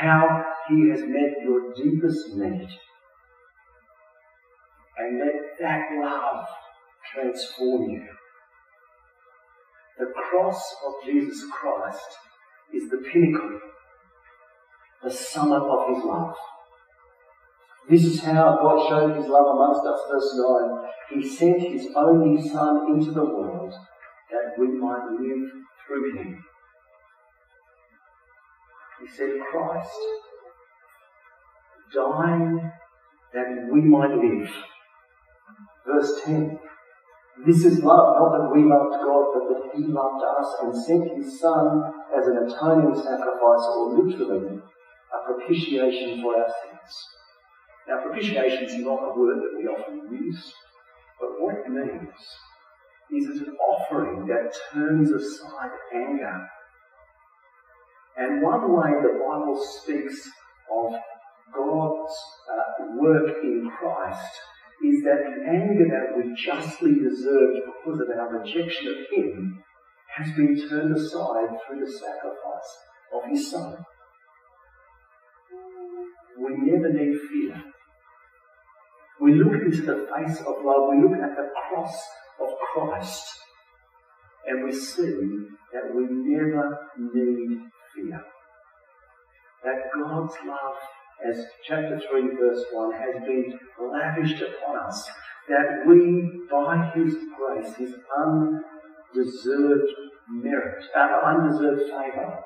how 0.00 0.44
He 0.68 0.88
has 0.90 1.00
met 1.00 1.42
your 1.44 1.72
deepest 1.74 2.36
need, 2.36 2.68
and 4.98 5.18
let 5.18 5.58
that 5.60 5.82
love 6.00 6.46
transform 7.12 7.90
you. 7.90 8.15
The 9.98 10.12
cross 10.14 10.62
of 10.86 10.94
Jesus 11.04 11.44
Christ 11.50 12.18
is 12.72 12.90
the 12.90 12.98
pinnacle, 12.98 13.60
the 15.02 15.10
summit 15.10 15.62
of 15.62 15.94
His 15.94 16.04
love. 16.04 16.34
This 17.88 18.04
is 18.04 18.20
how 18.20 18.58
God 18.60 18.88
showed 18.88 19.16
his 19.16 19.28
love 19.28 19.46
amongst 19.54 19.86
us, 19.86 20.00
verse 20.10 20.34
9. 20.34 21.20
He 21.20 21.28
sent 21.28 21.62
his 21.62 21.86
only 21.94 22.42
Son 22.48 22.86
into 22.92 23.12
the 23.12 23.24
world 23.24 23.72
that 24.30 24.58
we 24.58 24.66
might 24.66 25.06
live 25.20 25.50
through 25.86 26.16
him. 26.18 26.44
He 29.00 29.08
said, 29.08 29.30
Christ 29.52 29.90
dying 31.94 32.72
that 33.32 33.68
we 33.72 33.82
might 33.82 34.10
live. 34.10 34.50
Verse 35.86 36.22
10. 36.24 36.58
This 37.44 37.64
is 37.66 37.84
love, 37.84 38.16
not 38.16 38.32
that 38.32 38.50
we 38.54 38.64
loved 38.64 38.96
God, 39.04 39.24
but 39.34 39.44
that 39.52 39.76
He 39.76 39.84
loved 39.84 40.24
us 40.24 40.56
and 40.62 40.84
sent 40.84 41.16
His 41.16 41.38
Son 41.38 41.82
as 42.16 42.26
an 42.26 42.48
atoning 42.48 42.94
sacrifice, 42.94 43.64
or 43.76 43.92
literally, 43.92 44.56
a 44.56 45.18
propitiation 45.26 46.22
for 46.22 46.36
our 46.36 46.48
sins. 46.48 46.92
Now, 47.86 48.00
propitiation 48.02 48.64
is 48.64 48.76
not 48.78 49.04
a 49.04 49.18
word 49.18 49.36
that 49.36 49.54
we 49.58 49.66
often 49.66 50.08
use, 50.10 50.52
but 51.20 51.28
what 51.38 51.56
it 51.56 51.68
means 51.68 52.08
is 53.10 53.28
it's 53.28 53.46
an 53.46 53.56
offering 53.56 54.26
that 54.26 54.52
turns 54.72 55.12
aside 55.12 55.70
anger. 55.94 56.48
And 58.16 58.42
one 58.42 58.72
way 58.72 58.92
the 59.02 59.20
Bible 59.20 59.62
speaks 59.62 60.26
of 60.72 60.94
God's 61.54 62.14
uh, 62.50 62.86
work 62.98 63.36
in 63.42 63.70
Christ 63.78 64.32
is 64.84 65.04
that 65.04 65.24
the 65.24 65.48
anger 65.48 65.86
that 65.88 66.16
we 66.16 66.34
justly 66.34 66.94
deserved 66.94 67.60
because 67.66 68.00
of 68.00 68.08
our 68.18 68.38
rejection 68.38 68.88
of 68.88 68.96
Him 69.10 69.62
has 70.16 70.32
been 70.36 70.56
turned 70.68 70.96
aside 70.96 71.48
through 71.66 71.84
the 71.84 71.92
sacrifice 71.92 72.70
of 73.12 73.30
His 73.30 73.50
Son. 73.50 73.76
We 76.38 76.56
never 76.56 76.92
need 76.92 77.18
fear 77.30 77.62
we 79.20 79.34
look 79.34 79.54
into 79.62 79.82
the 79.82 80.06
face 80.14 80.40
of 80.40 80.54
love, 80.62 80.90
we 80.90 81.02
look 81.02 81.18
at 81.18 81.36
the 81.36 81.48
cross 81.68 81.96
of 82.40 82.48
Christ, 82.72 83.24
and 84.46 84.64
we 84.64 84.72
see 84.72 85.48
that 85.72 85.94
we 85.94 86.06
never 86.10 86.78
need 86.98 87.58
fear. 87.94 88.22
That 89.64 89.78
God's 89.94 90.34
love, 90.46 90.76
as 91.24 91.44
chapter 91.66 92.00
3, 92.10 92.36
verse 92.36 92.64
1, 92.72 92.92
has 92.92 93.22
been 93.24 93.58
lavished 93.80 94.42
upon 94.42 94.76
us. 94.86 95.08
That 95.48 95.86
we, 95.86 96.42
by 96.50 96.90
His 96.94 97.14
grace, 97.36 97.74
His 97.76 97.94
undeserved 98.18 99.90
merit, 100.28 100.84
uh, 100.94 101.18
undeserved 101.24 101.82
favour, 101.82 102.40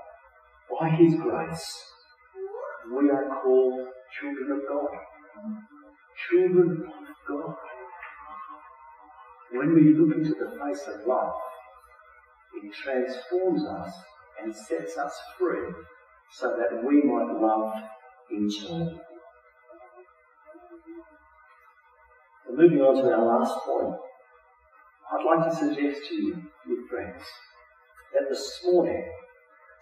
by 0.78 0.90
His 0.90 1.14
grace, 1.16 1.84
we 2.94 3.10
are 3.10 3.40
called 3.42 3.88
children 4.20 4.52
of 4.52 4.68
God. 4.68 4.88
Children 6.30 6.84
of 6.84 7.06
God. 7.28 7.54
When 9.52 9.74
we 9.74 9.94
look 9.94 10.16
into 10.16 10.34
the 10.34 10.58
face 10.60 10.82
of 10.86 11.06
love, 11.06 11.32
it 12.62 12.72
transforms 12.72 13.64
us 13.64 13.92
and 14.42 14.54
sets 14.54 14.96
us 14.96 15.12
free 15.38 15.72
so 16.32 16.56
that 16.56 16.84
we 16.84 17.02
might 17.02 17.32
love 17.40 17.72
turn. 18.30 19.00
moving 22.60 22.80
on 22.80 22.94
to 22.94 23.10
our 23.10 23.24
last 23.24 23.54
point, 23.64 23.96
I'd 25.12 25.24
like 25.24 25.48
to 25.48 25.56
suggest 25.56 26.08
to 26.08 26.14
you, 26.14 26.34
dear 26.66 26.84
friends, 26.90 27.22
that 28.12 28.28
this 28.28 28.60
morning, 28.64 29.10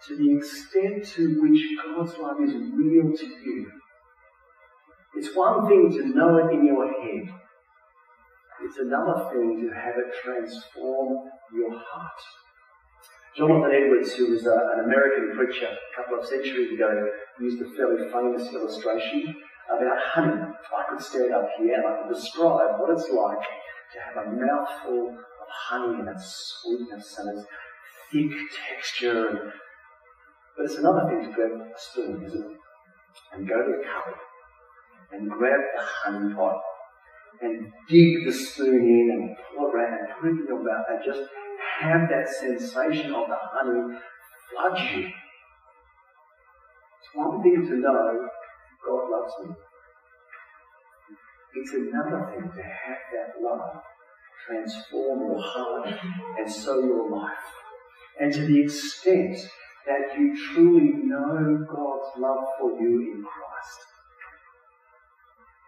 to 0.07 0.15
the 0.15 0.37
extent 0.37 1.05
to 1.15 1.41
which 1.41 1.61
God's 1.83 2.17
love 2.17 2.37
is 2.41 2.53
real 2.53 3.11
to 3.17 3.25
you, 3.25 3.69
it's 5.15 5.35
one 5.35 5.67
thing 5.67 5.91
to 5.91 6.07
know 6.15 6.37
it 6.37 6.53
in 6.53 6.65
your 6.65 6.87
head. 6.87 7.33
It's 8.63 8.77
another 8.77 9.29
thing 9.31 9.67
to 9.67 9.75
have 9.75 9.95
it 9.97 10.13
transform 10.23 11.29
your 11.53 11.71
heart. 11.71 12.21
Jonathan 13.39 13.71
Edwards, 13.71 14.11
who 14.15 14.31
was 14.31 14.45
a, 14.45 14.51
an 14.75 14.83
American 14.83 15.31
preacher 15.33 15.67
a 15.71 15.95
couple 15.95 16.19
of 16.19 16.25
centuries 16.27 16.73
ago, 16.73 17.09
used 17.39 17.61
a 17.61 17.69
fairly 17.69 18.11
famous 18.11 18.51
illustration 18.53 19.33
about 19.71 19.97
honey. 19.97 20.43
I 20.75 20.83
could 20.89 21.01
stand 21.01 21.33
up 21.33 21.47
here 21.57 21.75
and 21.75 21.87
I 21.87 22.01
could 22.01 22.13
describe 22.13 22.81
what 22.81 22.89
it's 22.89 23.07
like 23.07 23.39
to 23.39 23.99
have 24.03 24.27
a 24.27 24.29
mouthful 24.29 25.15
of 25.15 25.47
honey 25.47 26.01
and 26.01 26.09
its 26.09 26.59
sweetness 26.61 27.17
and 27.17 27.39
its 27.39 27.47
thick 28.11 28.31
texture. 28.67 29.53
But 30.57 30.65
it's 30.65 30.75
another 30.75 31.07
thing 31.07 31.29
to 31.29 31.33
grab 31.33 31.51
a 31.61 31.79
spoon, 31.79 32.21
isn't 32.25 32.41
it? 32.41 32.57
And 33.31 33.47
go 33.47 33.55
to 33.55 33.71
the 33.71 33.83
cupboard 33.87 34.19
and 35.13 35.31
grab 35.31 35.61
the 35.77 35.81
honey 35.81 36.33
pot 36.33 36.59
and 37.39 37.71
dig 37.87 38.25
the 38.25 38.33
spoon 38.33 38.83
in 38.83 39.11
and 39.13 39.37
pull 39.55 39.69
it 39.69 39.75
around 39.75 39.93
and 39.93 40.07
put 40.19 40.27
it 40.27 40.41
in 40.41 40.45
your 40.45 40.61
mouth 40.61 40.85
and 40.89 40.99
just 41.05 41.21
have 41.79 42.09
that 42.09 42.27
sensation 42.27 43.13
of 43.13 43.27
the 43.27 43.37
honey 43.39 43.97
flood 44.49 44.79
you. 44.91 45.07
It's 46.99 47.09
one 47.13 47.41
thing 47.41 47.65
to 47.67 47.75
know 47.77 48.27
God 48.85 49.09
loves 49.09 49.33
me. 49.43 49.55
It's 51.55 51.73
another 51.73 52.31
thing 52.31 52.51
to 52.51 52.63
have 52.63 53.01
that 53.13 53.41
love 53.41 53.81
transform 54.45 55.19
your 55.27 55.41
heart 55.41 55.87
and 56.39 56.51
so 56.51 56.79
your 56.79 57.09
life. 57.09 57.37
And 58.19 58.33
to 58.33 58.45
the 58.45 58.61
extent 58.61 59.37
that 59.85 60.17
you 60.17 60.35
truly 60.35 60.91
know 61.05 61.65
God's 61.69 62.17
love 62.17 62.45
for 62.59 62.71
you 62.79 63.13
in 63.13 63.23
Christ, 63.23 63.79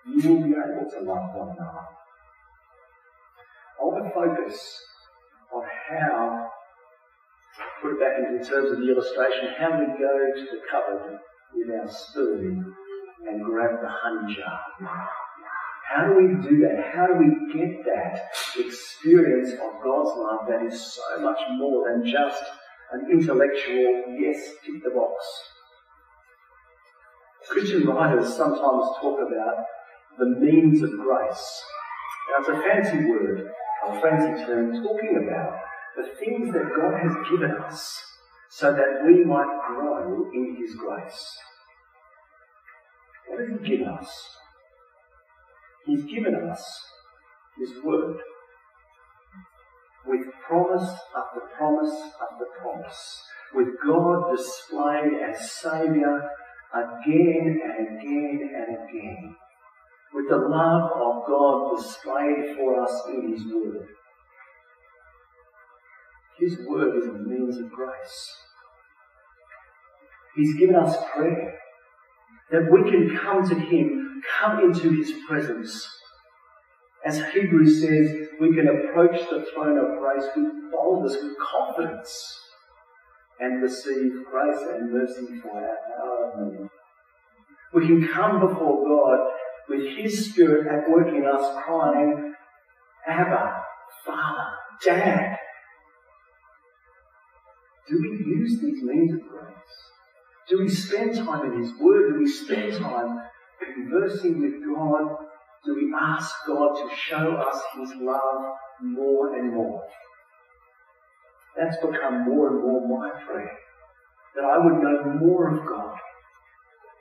you 0.06 0.30
will 0.30 0.44
be 0.44 0.50
able 0.50 0.90
to 0.90 1.00
love 1.02 1.36
one 1.36 1.56
another. 1.58 1.88
I 3.80 3.84
want 3.84 4.06
to 4.06 4.14
focus 4.14 4.91
on 5.54 5.64
how, 5.90 6.50
put 7.82 7.94
it 7.94 8.00
back 8.00 8.18
into 8.20 8.44
terms 8.44 8.72
of 8.72 8.78
the 8.80 8.90
illustration, 8.92 9.50
how 9.58 9.72
do 9.72 9.80
we 9.80 9.88
go 9.98 10.16
to 10.36 10.46
the 10.52 10.62
cupboard 10.70 11.20
with 11.54 11.70
our 11.70 11.90
spoon 11.90 12.74
and 13.28 13.44
grab 13.44 13.82
the 13.82 13.90
honey 13.90 14.36
jar. 14.36 14.60
How 15.88 16.08
do 16.08 16.16
we 16.16 16.50
do 16.50 16.60
that? 16.62 16.92
How 16.94 17.08
do 17.08 17.16
we 17.16 17.54
get 17.54 17.84
that 17.86 18.20
experience 18.58 19.52
of 19.54 19.84
God's 19.84 20.12
love 20.16 20.48
that 20.48 20.66
is 20.66 20.94
so 20.94 21.22
much 21.22 21.40
more 21.58 21.90
than 21.90 22.10
just 22.10 22.44
an 22.94 23.08
intellectual, 23.12 24.06
yes, 24.18 24.54
tick 24.66 24.84
the 24.84 24.92
box? 24.92 25.26
Christian 27.50 27.86
writers 27.86 28.34
sometimes 28.34 28.86
talk 29.02 29.20
about 29.20 29.66
the 30.18 30.28
means 30.40 30.82
of 30.82 30.92
grace. 30.92 31.64
Now, 32.30 32.40
it's 32.40 32.50
a 32.50 32.62
fancy 32.62 33.06
word, 33.10 33.52
a 33.88 34.02
fancy 34.02 34.46
term, 34.46 34.84
talking 34.84 35.28
about 35.28 35.60
the 35.96 36.16
things 36.20 36.54
that 36.54 36.70
God 36.76 37.00
has 37.02 37.30
given 37.30 37.52
us 37.52 38.04
so 38.50 38.72
that 38.72 39.04
we 39.06 39.24
might 39.24 39.60
grow 39.68 40.30
in 40.34 40.58
His 40.60 40.76
grace. 40.76 41.38
What 43.28 43.40
has 43.40 43.50
He 43.50 43.70
given 43.70 43.88
us? 43.88 44.10
He's 45.86 46.04
given 46.04 46.36
us 46.36 46.64
His 47.58 47.84
Word 47.84 48.18
with 50.06 50.26
promise 50.48 50.90
after 51.16 51.42
promise 51.58 51.94
after 52.22 52.46
promise, 52.60 53.24
with 53.54 53.68
God 53.86 54.36
displayed 54.36 55.14
as 55.30 55.52
Saviour 55.52 56.30
again 56.74 57.62
and 57.64 58.00
again 58.00 58.50
and 58.56 58.90
again, 58.90 59.36
with 60.14 60.30
the 60.30 60.38
love 60.38 60.92
of 60.94 61.26
God 61.28 61.78
displayed 61.78 62.56
for 62.58 62.82
us 62.82 63.02
in 63.10 63.32
His 63.32 63.46
Word. 63.46 63.88
His 66.40 66.58
Word 66.68 66.98
is 66.98 67.08
a 67.08 67.14
means 67.14 67.58
of 67.58 67.72
grace. 67.72 68.36
He's 70.36 70.58
given 70.58 70.76
us 70.76 70.96
prayer 71.14 71.60
that 72.52 72.72
we 72.72 72.90
can 72.90 73.18
come 73.18 73.48
to 73.48 73.56
Him, 73.56 74.22
come 74.40 74.60
into 74.60 74.90
His 74.90 75.14
presence. 75.28 75.88
As 77.06 77.22
Hebrews 77.34 77.82
says, 77.82 78.28
we 78.40 78.54
can 78.54 78.68
approach 78.68 79.20
the 79.30 79.46
throne 79.54 79.78
of 79.78 80.00
grace 80.00 80.30
with 80.36 80.52
boldness, 80.72 81.18
with 81.22 81.34
confidence, 81.40 82.40
and 83.40 83.62
receive 83.62 84.24
grace 84.30 84.60
and 84.72 84.92
mercy 84.92 85.40
for 85.42 85.50
our 85.52 86.46
need. 86.46 86.70
We 87.74 87.88
can 87.88 88.08
come 88.08 88.40
before 88.40 88.86
God 88.86 89.32
with 89.70 89.98
His 89.98 90.32
Spirit 90.32 90.68
at 90.68 90.90
work 90.90 91.08
in 91.08 91.26
us, 91.26 91.64
crying, 91.64 92.34
Abba, 93.08 93.64
Father, 94.06 94.50
Dad. 94.84 95.38
Do 97.90 98.00
we 98.00 98.10
use 98.10 98.60
these 98.62 98.84
means 98.84 99.14
of 99.14 99.22
grace? 99.28 99.52
Do 100.50 100.60
we 100.60 100.70
spend 100.70 101.16
time 101.16 101.52
in 101.52 101.62
His 101.62 101.74
Word? 101.80 102.14
Do 102.14 102.20
we 102.20 102.28
spend 102.28 102.74
time 102.74 103.22
conversing 103.64 104.42
with 104.42 104.54
God? 104.66 105.16
Do 105.66 105.76
we 105.76 105.94
ask 106.00 106.34
God 106.48 106.74
to 106.76 106.96
show 106.96 107.36
us 107.36 107.62
His 107.80 107.92
love 108.00 108.54
more 108.82 109.38
and 109.38 109.54
more? 109.54 109.84
That's 111.58 111.78
become 111.78 112.26
more 112.26 112.48
and 112.50 112.64
more 112.64 113.00
my 113.00 113.12
prayer. 113.26 113.58
That 114.36 114.46
I 114.46 114.58
would 114.58 114.82
know 114.82 115.14
more 115.20 115.50
of 115.50 115.68
God. 115.68 115.98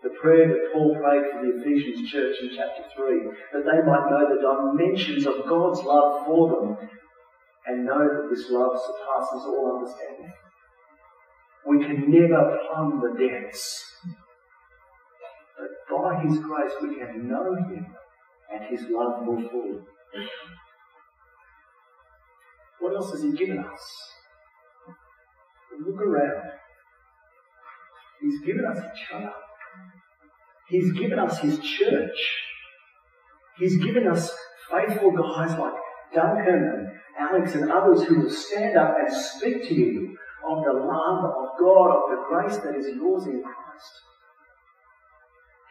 The 0.02 0.10
prayer 0.20 0.48
that 0.48 0.72
Paul 0.72 0.96
prayed 0.96 1.24
for 1.30 1.44
the 1.44 1.60
Ephesians 1.60 2.10
church 2.10 2.36
in 2.40 2.50
chapter 2.56 2.84
3, 2.96 3.20
that 3.52 3.64
they 3.64 3.86
might 3.86 4.08
know 4.08 4.26
the 4.28 4.40
dimensions 4.40 5.26
of 5.26 5.46
God's 5.46 5.82
love 5.82 6.24
for 6.24 6.48
them 6.48 6.88
and 7.66 7.84
know 7.84 7.98
that 7.98 8.28
this 8.30 8.50
love 8.50 8.80
surpasses 8.80 9.44
all 9.46 9.78
understanding. 9.78 10.32
We 11.66 11.84
can 11.84 12.10
never 12.10 12.58
plumb 12.66 13.02
the 13.02 13.28
depths. 13.28 13.84
But 15.58 15.68
by 15.94 16.22
His 16.22 16.38
grace, 16.38 16.72
we 16.80 16.96
can 16.96 17.28
know 17.28 17.54
Him 17.54 17.86
and 18.50 18.64
His 18.70 18.88
love 18.88 19.22
more 19.22 19.42
fully. 19.50 19.80
What 22.78 22.96
else 22.96 23.12
has 23.12 23.22
He 23.22 23.32
given 23.32 23.58
us? 23.58 24.10
Look 25.86 26.00
around. 26.00 26.52
He's 28.22 28.40
given 28.40 28.64
us 28.64 28.78
each 28.78 29.06
other. 29.14 29.32
He's 30.70 30.92
given 30.92 31.18
us 31.18 31.38
His 31.40 31.59
church. 31.59 32.16
He's 33.59 33.76
given 33.83 34.06
us 34.06 34.33
faithful 34.70 35.11
guys 35.11 35.59
like 35.59 35.74
Duncan 36.14 36.54
and 36.54 36.88
Alex 37.18 37.54
and 37.54 37.70
others 37.70 38.04
who 38.04 38.20
will 38.20 38.30
stand 38.30 38.76
up 38.76 38.94
and 38.98 39.12
speak 39.12 39.68
to 39.68 39.74
you 39.74 40.16
of 40.48 40.64
the 40.64 40.72
love 40.72 41.24
of 41.24 41.59
God, 41.59 41.90
of 41.90 42.11
the 42.11 42.24
grace 42.28 42.56
that 42.59 42.74
is 42.76 42.87
yours 42.96 43.26
in 43.26 43.42
Christ. 43.42 43.92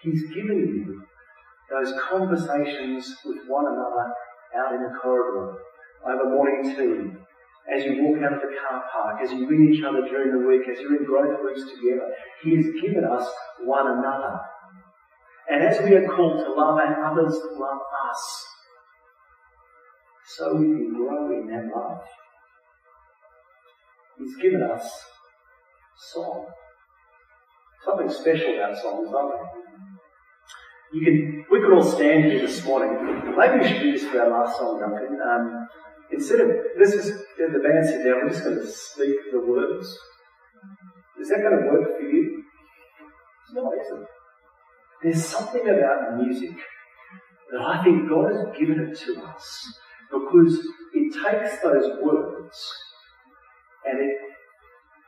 He's 0.03 0.23
given 0.33 0.57
you 0.57 1.03
those 1.69 1.93
conversations 2.09 3.15
with 3.25 3.37
one 3.47 3.65
another 3.67 4.13
out 4.57 4.73
in 4.75 4.83
the 4.83 4.99
corridor, 5.01 5.57
over 6.05 6.29
morning 6.29 6.75
tea, 6.75 7.19
as 7.73 7.85
you 7.85 8.03
walk 8.03 8.23
out 8.23 8.33
of 8.33 8.41
the 8.41 8.55
car 8.67 8.83
park, 8.91 9.21
as 9.23 9.31
you 9.31 9.49
meet 9.49 9.75
each 9.75 9.83
other 9.83 10.01
during 10.01 10.31
the 10.31 10.47
week, 10.47 10.67
as 10.69 10.79
you're 10.79 10.97
in 10.97 11.05
growth 11.05 11.39
groups 11.41 11.61
together. 11.61 12.11
He 12.43 12.55
has 12.55 12.65
given 12.81 13.03
us 13.05 13.29
one 13.61 13.85
another. 13.85 14.39
And 15.49 15.63
as 15.63 15.81
we 15.83 15.95
are 15.95 16.05
called 16.05 16.37
to 16.37 16.53
love 16.53 16.79
and 16.85 16.95
others 17.03 17.35
love 17.57 17.79
us, 18.09 18.45
so 20.27 20.55
we 20.55 20.65
can 20.65 20.93
grow 20.93 21.39
in 21.39 21.47
that 21.47 21.75
love. 21.75 22.01
He's 24.19 24.35
given 24.35 24.61
us 24.61 24.87
song. 25.97 26.45
Something 27.83 28.09
special 28.09 28.55
about 28.55 28.77
songs, 28.77 29.09
aren't 29.15 29.31
there? 29.31 29.49
You 30.93 31.05
can, 31.05 31.45
we 31.51 31.61
could 31.61 31.73
all 31.73 31.83
stand 31.83 32.25
here 32.25 32.41
this 32.41 32.63
morning. 32.65 33.33
Maybe 33.37 33.59
we 33.59 33.67
should 33.67 33.81
do 33.81 33.91
this 33.91 34.03
for 34.03 34.21
our 34.21 34.29
last 34.29 34.57
song, 34.57 34.79
Duncan. 34.79 35.17
Um, 35.21 35.67
instead 36.11 36.41
of, 36.41 36.49
this 36.77 36.93
is, 36.93 37.23
the 37.37 37.59
band 37.59 37.85
sit 37.85 38.03
down, 38.03 38.21
we're 38.23 38.29
just 38.29 38.43
going 38.43 38.57
to 38.57 38.67
speak 38.67 39.15
the 39.31 39.39
words. 39.39 39.97
Is 41.19 41.29
that 41.29 41.41
going 41.41 41.59
to 41.59 41.67
work 41.69 41.97
for 41.97 42.05
you? 42.05 42.43
It 43.55 43.85
isn't. 43.85 44.07
There's 45.01 45.23
something 45.23 45.61
about 45.61 46.17
music 46.17 46.55
that 47.51 47.61
I 47.61 47.83
think 47.83 48.09
God 48.09 48.31
has 48.31 48.57
given 48.57 48.79
it 48.79 48.97
to 49.05 49.23
us 49.23 49.73
because 50.11 50.59
it 50.93 51.13
takes 51.13 51.61
those 51.61 52.01
words 52.01 52.73
and 53.85 53.99
it, 53.99 54.17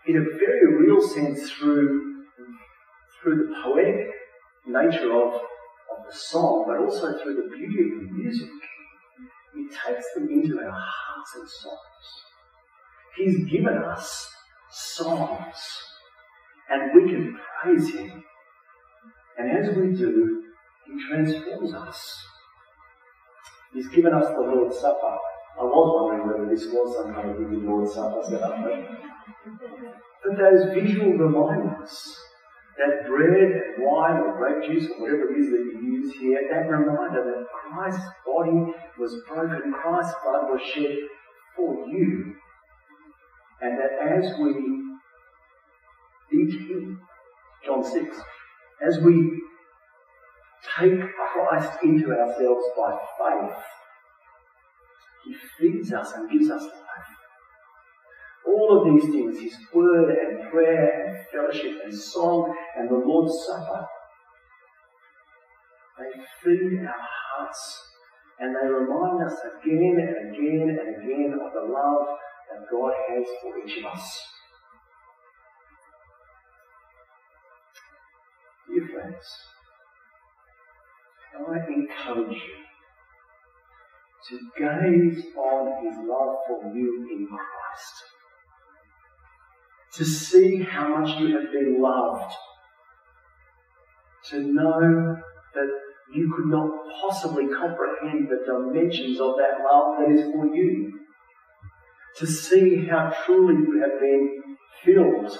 in 0.07 0.17
a 0.17 0.37
very 0.37 0.77
real 0.79 1.01
sense, 1.01 1.51
through, 1.51 2.23
through 3.21 3.47
the 3.47 3.55
poetic 3.63 4.07
nature 4.65 5.11
of, 5.11 5.33
of 5.33 6.05
the 6.09 6.15
song, 6.15 6.65
but 6.67 6.77
also 6.77 7.21
through 7.21 7.35
the 7.35 7.55
beauty 7.55 7.83
of 7.83 8.01
the 8.01 8.13
music, 8.13 8.49
it 9.55 9.71
takes 9.71 10.05
them 10.15 10.29
into 10.29 10.57
our 10.59 10.71
hearts 10.71 11.35
and 11.35 11.49
souls. 11.49 11.77
He's 13.17 13.51
given 13.51 13.77
us 13.77 14.29
songs, 14.71 15.57
and 16.69 16.91
we 16.95 17.11
can 17.11 17.37
praise 17.61 17.93
Him. 17.93 18.23
And 19.41 19.57
as 19.57 19.75
we 19.75 19.87
do, 19.97 20.43
He 20.85 21.07
transforms 21.09 21.73
us. 21.73 22.27
He's 23.73 23.87
given 23.87 24.13
us 24.13 24.27
the 24.27 24.41
Lord's 24.41 24.79
Supper. 24.79 25.17
I 25.59 25.63
was 25.63 26.11
wondering 26.11 26.27
whether 26.27 26.53
this 26.53 26.67
was 26.71 26.95
some 26.95 27.13
kind 27.13 27.31
of 27.31 27.37
big 27.37 27.63
Lord's 27.63 27.93
Supper 27.93 28.21
setup, 28.23 28.63
but, 28.63 28.77
but 30.23 30.37
those 30.37 30.73
visual 30.75 31.13
reminders 31.13 32.15
that 32.77 33.07
bread 33.07 33.37
and 33.41 33.85
wine 33.85 34.17
or 34.17 34.37
grape 34.37 34.69
juice 34.69 34.89
or 34.91 35.01
whatever 35.01 35.33
it 35.33 35.39
is 35.39 35.49
that 35.49 35.65
you 35.73 35.81
use 35.81 36.13
here, 36.19 36.41
that 36.51 36.69
reminder 36.69 37.23
that 37.23 37.47
Christ's 37.49 38.05
body 38.25 38.73
was 38.99 39.15
broken, 39.27 39.73
Christ's 39.73 40.13
blood 40.23 40.49
was 40.49 40.61
shed 40.61 40.97
for 41.55 41.87
you. 41.87 42.35
And 43.61 43.77
that 43.77 43.91
as 44.01 44.37
we 44.39 44.81
eat 46.33 46.69
Him, 46.69 47.01
John 47.65 47.83
6, 47.83 48.17
as 48.87 48.99
we 48.99 49.41
take 50.77 50.99
Christ 50.99 51.71
into 51.83 52.11
ourselves 52.11 52.65
by 52.77 52.97
faith, 53.19 53.57
He 55.25 55.35
feeds 55.57 55.93
us 55.93 56.13
and 56.15 56.29
gives 56.29 56.49
us 56.49 56.63
life. 56.63 57.11
All 58.47 58.79
of 58.79 58.93
these 58.93 59.11
things, 59.11 59.39
His 59.39 59.57
Word 59.73 60.09
and 60.09 60.51
prayer 60.51 61.07
and 61.07 61.25
fellowship 61.31 61.81
and 61.83 61.93
song 61.93 62.53
and 62.77 62.89
the 62.89 62.95
Lord's 62.95 63.33
Supper, 63.47 63.85
they 65.99 66.21
feed 66.43 66.79
our 66.79 67.07
hearts 67.37 67.81
and 68.39 68.55
they 68.55 68.67
remind 68.67 69.23
us 69.23 69.37
again 69.53 69.97
and 69.99 70.33
again 70.33 70.77
and 70.79 71.03
again 71.03 71.33
of 71.33 71.53
the 71.53 71.71
love 71.71 72.17
that 72.49 72.65
God 72.71 72.93
has 73.09 73.25
for 73.41 73.57
each 73.59 73.77
of 73.77 73.93
us. 73.93 74.30
Dear 78.73 78.87
friends, 78.87 79.25
I 81.35 81.57
encourage 81.67 82.37
you 82.37 82.59
to 84.29 84.35
gaze 84.57 85.25
on 85.35 85.83
his 85.83 85.97
love 86.07 86.37
for 86.47 86.71
you 86.73 87.05
in 87.11 87.27
Christ. 87.27 87.95
To 89.95 90.05
see 90.05 90.63
how 90.63 90.87
much 90.87 91.19
you 91.19 91.35
have 91.37 91.51
been 91.51 91.81
loved. 91.81 92.33
To 94.29 94.39
know 94.39 95.17
that 95.53 95.69
you 96.13 96.33
could 96.33 96.47
not 96.47 96.71
possibly 97.01 97.47
comprehend 97.47 98.29
the 98.29 98.45
dimensions 98.45 99.19
of 99.19 99.35
that 99.35 99.65
love 99.69 99.97
that 99.99 100.15
is 100.15 100.31
for 100.31 100.45
you. 100.55 100.97
To 102.19 102.25
see 102.25 102.85
how 102.85 103.13
truly 103.25 103.55
you 103.55 103.81
have 103.81 103.99
been 103.99 104.57
filled 104.85 105.37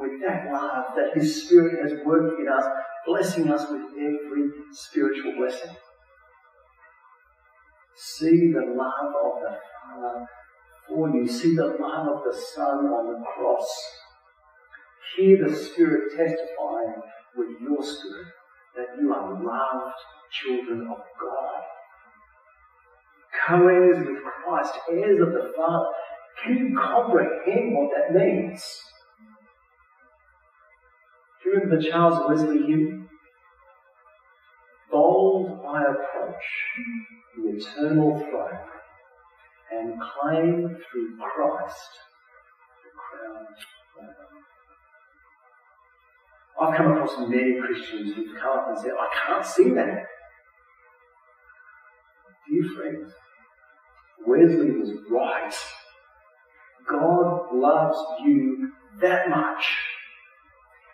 with 0.00 0.20
that 0.22 0.50
love 0.50 0.86
that 0.96 1.14
His 1.14 1.44
Spirit 1.44 1.82
has 1.82 2.00
worked 2.04 2.40
in 2.40 2.48
us, 2.48 2.64
blessing 3.06 3.50
us 3.50 3.70
with 3.70 3.82
every 3.92 4.48
spiritual 4.72 5.34
blessing. 5.38 5.76
See 7.96 8.50
the 8.52 8.74
love 8.74 9.14
of 9.24 9.42
the 9.42 9.58
Father 9.84 10.26
for 10.88 11.10
you. 11.10 11.28
See 11.28 11.54
the 11.54 11.76
love 11.78 12.08
of 12.08 12.22
the 12.24 12.36
Son 12.54 12.86
on 12.86 13.12
the 13.12 13.24
cross. 13.34 13.68
Hear 15.16 15.46
the 15.46 15.54
Spirit 15.54 16.10
testifying 16.16 17.02
with 17.36 17.60
your 17.60 17.82
spirit 17.82 18.28
that 18.76 18.86
you 19.00 19.12
are 19.12 19.32
loved 19.32 19.96
children 20.30 20.80
of 20.82 20.98
God. 21.20 21.62
Co-heirs 23.46 23.98
with 24.06 24.22
Christ, 24.22 24.74
heirs 24.90 25.20
of 25.20 25.32
the 25.32 25.52
Father. 25.56 25.86
Can 26.42 26.56
you 26.56 26.78
comprehend 26.78 27.74
what 27.74 27.90
that 27.94 28.14
means? 28.14 28.62
Do 31.42 31.48
you 31.48 31.56
remember 31.56 31.82
the 31.82 31.90
Charles 31.90 32.18
Wesley 32.28 32.66
hymn? 32.66 33.08
Bold 34.90 35.60
I 35.66 35.82
approach 35.82 36.44
the 37.36 37.56
eternal 37.56 38.18
throne 38.18 38.58
and 39.72 39.94
claim 40.00 40.76
through 40.90 41.16
Christ 41.16 41.90
the 42.84 42.90
crown 42.96 43.46
of 43.46 43.56
I've 46.60 46.76
come 46.76 46.92
across 46.92 47.16
many 47.20 47.58
Christians 47.58 48.14
who've 48.14 48.36
come 48.38 48.58
up 48.58 48.68
and 48.68 48.78
said, 48.78 48.90
I 48.90 49.08
can't 49.26 49.46
see 49.46 49.70
that. 49.70 50.06
Dear 52.46 52.64
friends, 52.76 53.12
Wesley 54.26 54.72
was 54.72 54.90
right. 55.10 55.54
God 56.86 57.54
loves 57.54 57.98
you 58.26 58.72
that 59.00 59.30
much 59.30 59.64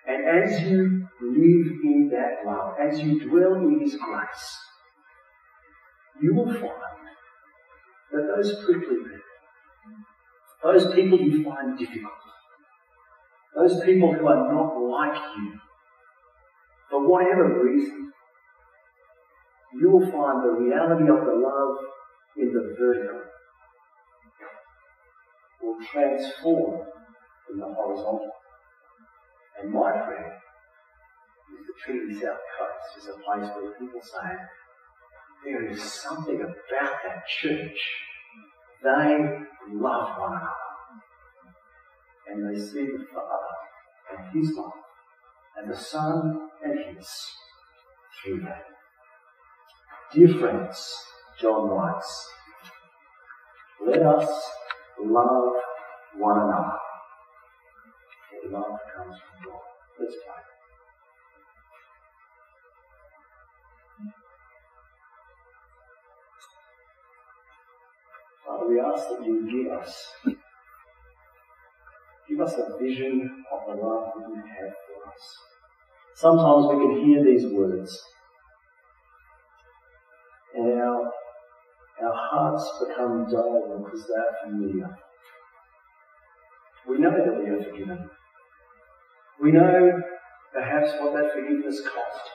and 0.07 0.25
as 0.25 0.61
you 0.63 1.09
live 1.21 1.67
in 1.85 2.11
that 2.13 2.47
love, 2.47 2.75
as 2.81 3.01
you 3.01 3.29
dwell 3.29 3.55
in 3.55 3.81
His 3.81 3.97
grace, 3.97 4.59
you 6.21 6.35
will 6.35 6.53
find 6.53 7.07
that 8.13 8.27
those 8.35 8.65
prickly 8.65 8.97
people, 8.97 9.21
those 10.63 10.95
people 10.95 11.19
you 11.19 11.45
find 11.45 11.79
difficult, 11.79 12.13
those 13.55 13.81
people 13.85 14.13
who 14.15 14.27
are 14.27 14.53
not 14.53 14.79
like 14.79 15.37
you, 15.37 15.61
for 16.91 17.09
whatever 17.09 17.65
reason, 17.65 18.13
you 19.75 19.91
will 19.91 20.11
find 20.11 20.45
the 20.45 20.53
reality 20.53 21.11
of 21.11 21.25
the 21.25 21.35
love 21.35 21.77
in 22.37 22.53
the 22.53 22.77
vertical 22.79 23.23
will 25.67 25.79
transform 25.85 26.87
in 27.51 27.59
the 27.59 27.67
horizontal. 27.67 28.36
And 29.61 29.73
my 29.73 29.91
prayer 29.91 30.39
is 31.59 31.67
the 31.67 31.73
Trinity 31.83 32.15
South 32.15 32.45
Coast 32.59 32.99
is 32.99 33.09
a 33.09 33.19
place 33.25 33.51
where 33.55 33.73
people 33.79 34.01
say, 34.03 34.37
there 35.45 35.67
is 35.71 35.83
something 35.83 36.41
about 36.41 36.55
that 37.05 37.27
church. 37.41 37.79
They 38.83 39.39
love 39.73 40.19
one 40.19 40.33
another. 40.33 40.53
And 42.29 42.49
they 42.49 42.61
see 42.61 42.85
the 42.85 43.07
Father 43.15 43.55
and 44.13 44.39
His 44.39 44.55
love, 44.57 44.73
and 45.57 45.71
the 45.71 45.77
Son 45.77 46.49
and 46.63 46.97
His 46.97 47.09
through 48.23 48.41
them. 48.41 48.59
Dear 50.13 50.29
friends, 50.29 50.95
John 51.41 51.71
writes, 51.71 52.29
let 53.87 54.03
us 54.03 54.29
love 55.03 55.53
one 56.19 56.39
another 56.41 56.79
love 58.51 58.79
comes 58.95 59.17
from 59.19 59.36
God. 59.99 60.05
Let's. 60.05 60.17
Father, 68.47 68.69
we 68.69 68.81
ask 68.81 69.09
that 69.09 69.27
you 69.27 69.65
give 69.65 69.73
us, 69.73 70.13
give 72.29 72.41
us 72.41 72.55
a 72.55 72.79
vision 72.79 73.45
of 73.53 73.61
the 73.67 73.83
love 73.83 74.13
that 74.17 74.29
you 74.29 74.37
have 74.37 74.75
for 74.87 75.11
us. 75.11 75.25
Sometimes 76.15 76.67
we 76.67 76.77
can 76.81 77.07
hear 77.07 77.25
these 77.25 77.47
words, 77.53 78.03
and 80.55 80.81
our, 80.81 81.13
our 82.03 82.15
hearts 82.15 82.71
become 82.87 83.27
dull 83.31 83.85
because 83.85 84.07
they're 84.07 84.37
familiar. 84.45 84.97
We 86.89 86.99
know 86.99 87.11
that 87.11 87.43
we 87.43 87.51
are 87.51 87.63
forgiven. 87.63 88.09
We 89.41 89.53
know 89.53 90.03
perhaps 90.53 90.93
what 90.99 91.13
that 91.15 91.33
forgiveness 91.35 91.81
cost. 91.83 92.31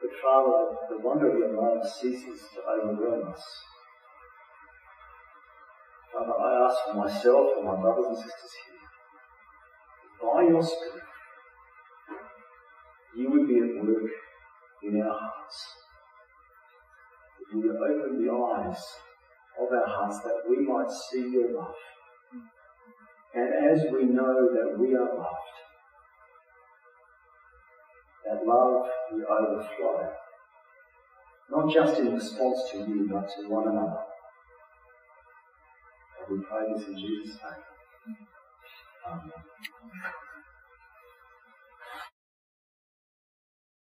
But 0.00 0.10
Father, 0.22 0.76
the 0.88 0.98
wonder 1.06 1.30
of 1.30 1.38
your 1.38 1.54
love 1.60 1.86
ceases 1.86 2.40
to 2.54 2.60
overwhelm 2.62 3.28
us. 3.32 3.42
Father, 6.12 6.32
I 6.32 6.66
ask 6.66 6.76
for 6.86 6.94
myself 6.96 7.46
and 7.58 7.66
my 7.66 7.80
brothers 7.80 8.06
and 8.08 8.16
sisters 8.16 8.52
here, 8.64 8.78
by 10.22 10.42
your 10.42 10.62
Spirit, 10.62 11.02
you 13.14 13.30
would 13.30 13.46
be 13.46 13.58
at 13.58 13.84
work 13.84 14.10
in 14.84 15.02
our 15.02 15.18
hearts. 15.18 15.66
That 17.38 17.52
you 17.52 17.62
would 17.62 17.76
open 17.76 18.24
the 18.24 18.32
eyes 18.32 18.82
of 19.60 19.68
our 19.70 19.86
hearts 19.86 20.20
that 20.20 20.42
we 20.48 20.64
might 20.64 20.90
see 20.90 21.30
your 21.30 21.52
love. 21.52 21.74
And 23.34 23.70
as 23.70 23.82
we 23.92 24.04
know 24.04 24.48
that 24.52 24.78
we 24.78 24.94
are 24.94 25.16
loved, 25.16 25.56
that 28.24 28.46
love 28.46 28.86
will 29.10 29.24
overflow, 29.30 30.12
not 31.50 31.72
just 31.72 31.98
in 32.00 32.14
response 32.14 32.70
to 32.72 32.78
you, 32.78 33.08
but 33.10 33.28
to 33.36 33.48
one 33.48 33.68
another. 33.68 34.04
And 36.28 36.38
we 36.38 36.44
pray 36.44 36.72
this 36.74 36.88
in 36.88 36.98
Jesus' 36.98 37.36
name. 37.36 38.16
Amen. 39.06 39.32